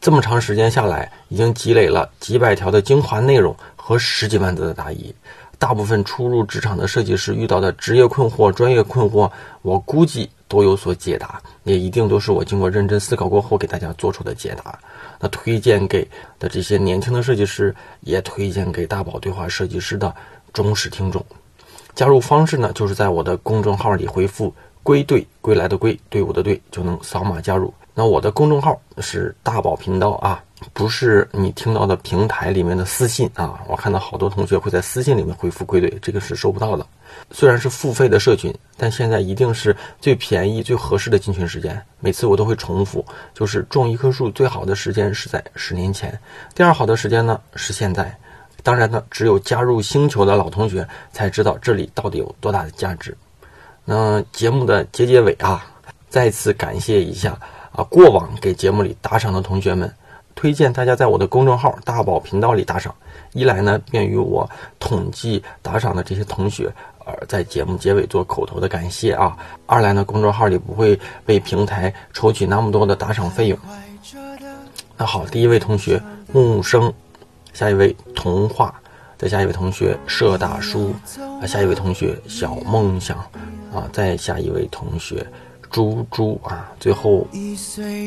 [0.00, 5.14] 这么长时间下来，已经积累了几百条的精华内容和十几万字的答疑。
[5.58, 9.30] 大部分初入职场的设计师遇到的职业困惑、专业困惑，
[9.60, 14.76] 我估计都有所解答，也一定都是我经过认真思考过后给大家做出的解答。
[15.20, 16.06] 那推荐给
[16.40, 20.12] 的这些年轻的设计师，也推荐给大宝对话设计师的
[20.52, 21.24] 忠实听众。
[21.94, 24.52] 加入方式呢，就是在我的公众号里回复
[24.82, 27.72] “归队”，归来的归，队伍的队，就能扫码加入。
[27.94, 30.42] 那我的公众号是大宝频道啊，
[30.72, 33.60] 不是你听到的平台里面的私信啊。
[33.66, 36.86] 我看到好多同学会在私信里面回复“归队”，这个是收不到的。
[37.30, 41.80] 虽然是付费的社群，但现在一定是最便宜、最合适的进群时间。
[41.98, 43.04] 每次我都会重复，
[43.34, 46.18] 就是种一棵树最好的时间是在十年前，
[46.54, 48.16] 第二好的时间呢是现在。
[48.62, 53.16] 当然呢，只有加入星球的老同学才知道这里到底有多大的价值。
[53.86, 55.64] 那节目的结结尾啊，
[56.10, 57.36] 再次感谢一下
[57.72, 59.90] 啊，过往给节目里打赏的同学们，
[60.34, 62.94] 推荐大家在我的公众号“大宝频道”里打赏，
[63.32, 64.48] 一来呢便于我
[64.78, 66.72] 统计打赏的这些同学，
[67.04, 69.36] 呃，在节目结尾做口头的感谢啊；
[69.66, 73.58] 二来呢，公众号里不会被平台抽取那么多的打赏费用。
[74.96, 76.02] 那好，第一位同学
[76.32, 76.92] 木生，
[77.52, 78.74] 下一位童话，
[79.18, 80.94] 再下一位同学社大叔，
[81.42, 83.18] 啊，下一位同学小梦想，
[83.74, 85.26] 啊，再下一位同学。
[85.70, 87.26] 猪猪啊，最后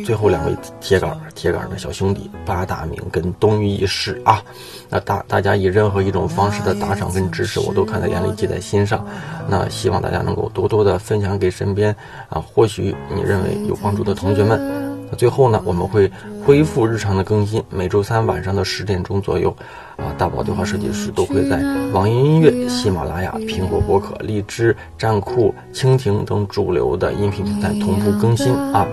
[0.05, 4.43] 最后两位铁杆铁杆的小兄弟八大名跟东隅一世啊，
[4.89, 9.05] 那大大家以任何一种方式的打赏跟支持，我都看在眼里，记在心上。
[9.47, 11.95] 那希望大家能够多多的分享给身边
[12.29, 14.92] 啊，或许你认为有帮助的同学们。
[15.15, 16.11] 最后呢，我们会
[16.45, 19.55] 恢复日常的更新，每周三晚上的十点钟左右。
[19.95, 21.61] 啊，大宝对话设计师都会在
[21.93, 28.87] 网易音乐、喜马拉雅、苹果播客、荔枝、站酷、蜻蜓等主流的音频平台同步更新啊。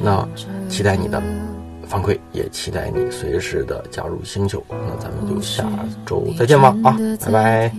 [0.00, 0.26] 那
[0.68, 1.20] 期待你的
[1.88, 4.62] 反馈，也期待你随时的加入星球。
[4.70, 5.64] 那咱们就下
[6.06, 6.96] 周再见吧啊，
[7.26, 7.72] 拜拜。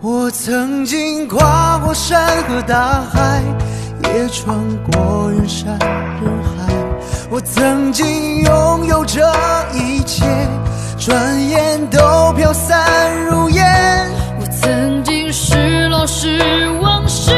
[0.00, 3.42] 我曾经跨过山和大海，
[4.14, 6.72] 也穿过人山人海。
[7.30, 9.20] 我曾经拥有这
[9.74, 10.24] 一切，
[10.98, 13.64] 转眼都飘散如烟。
[14.40, 16.38] 我曾经失落失
[16.80, 17.32] 望失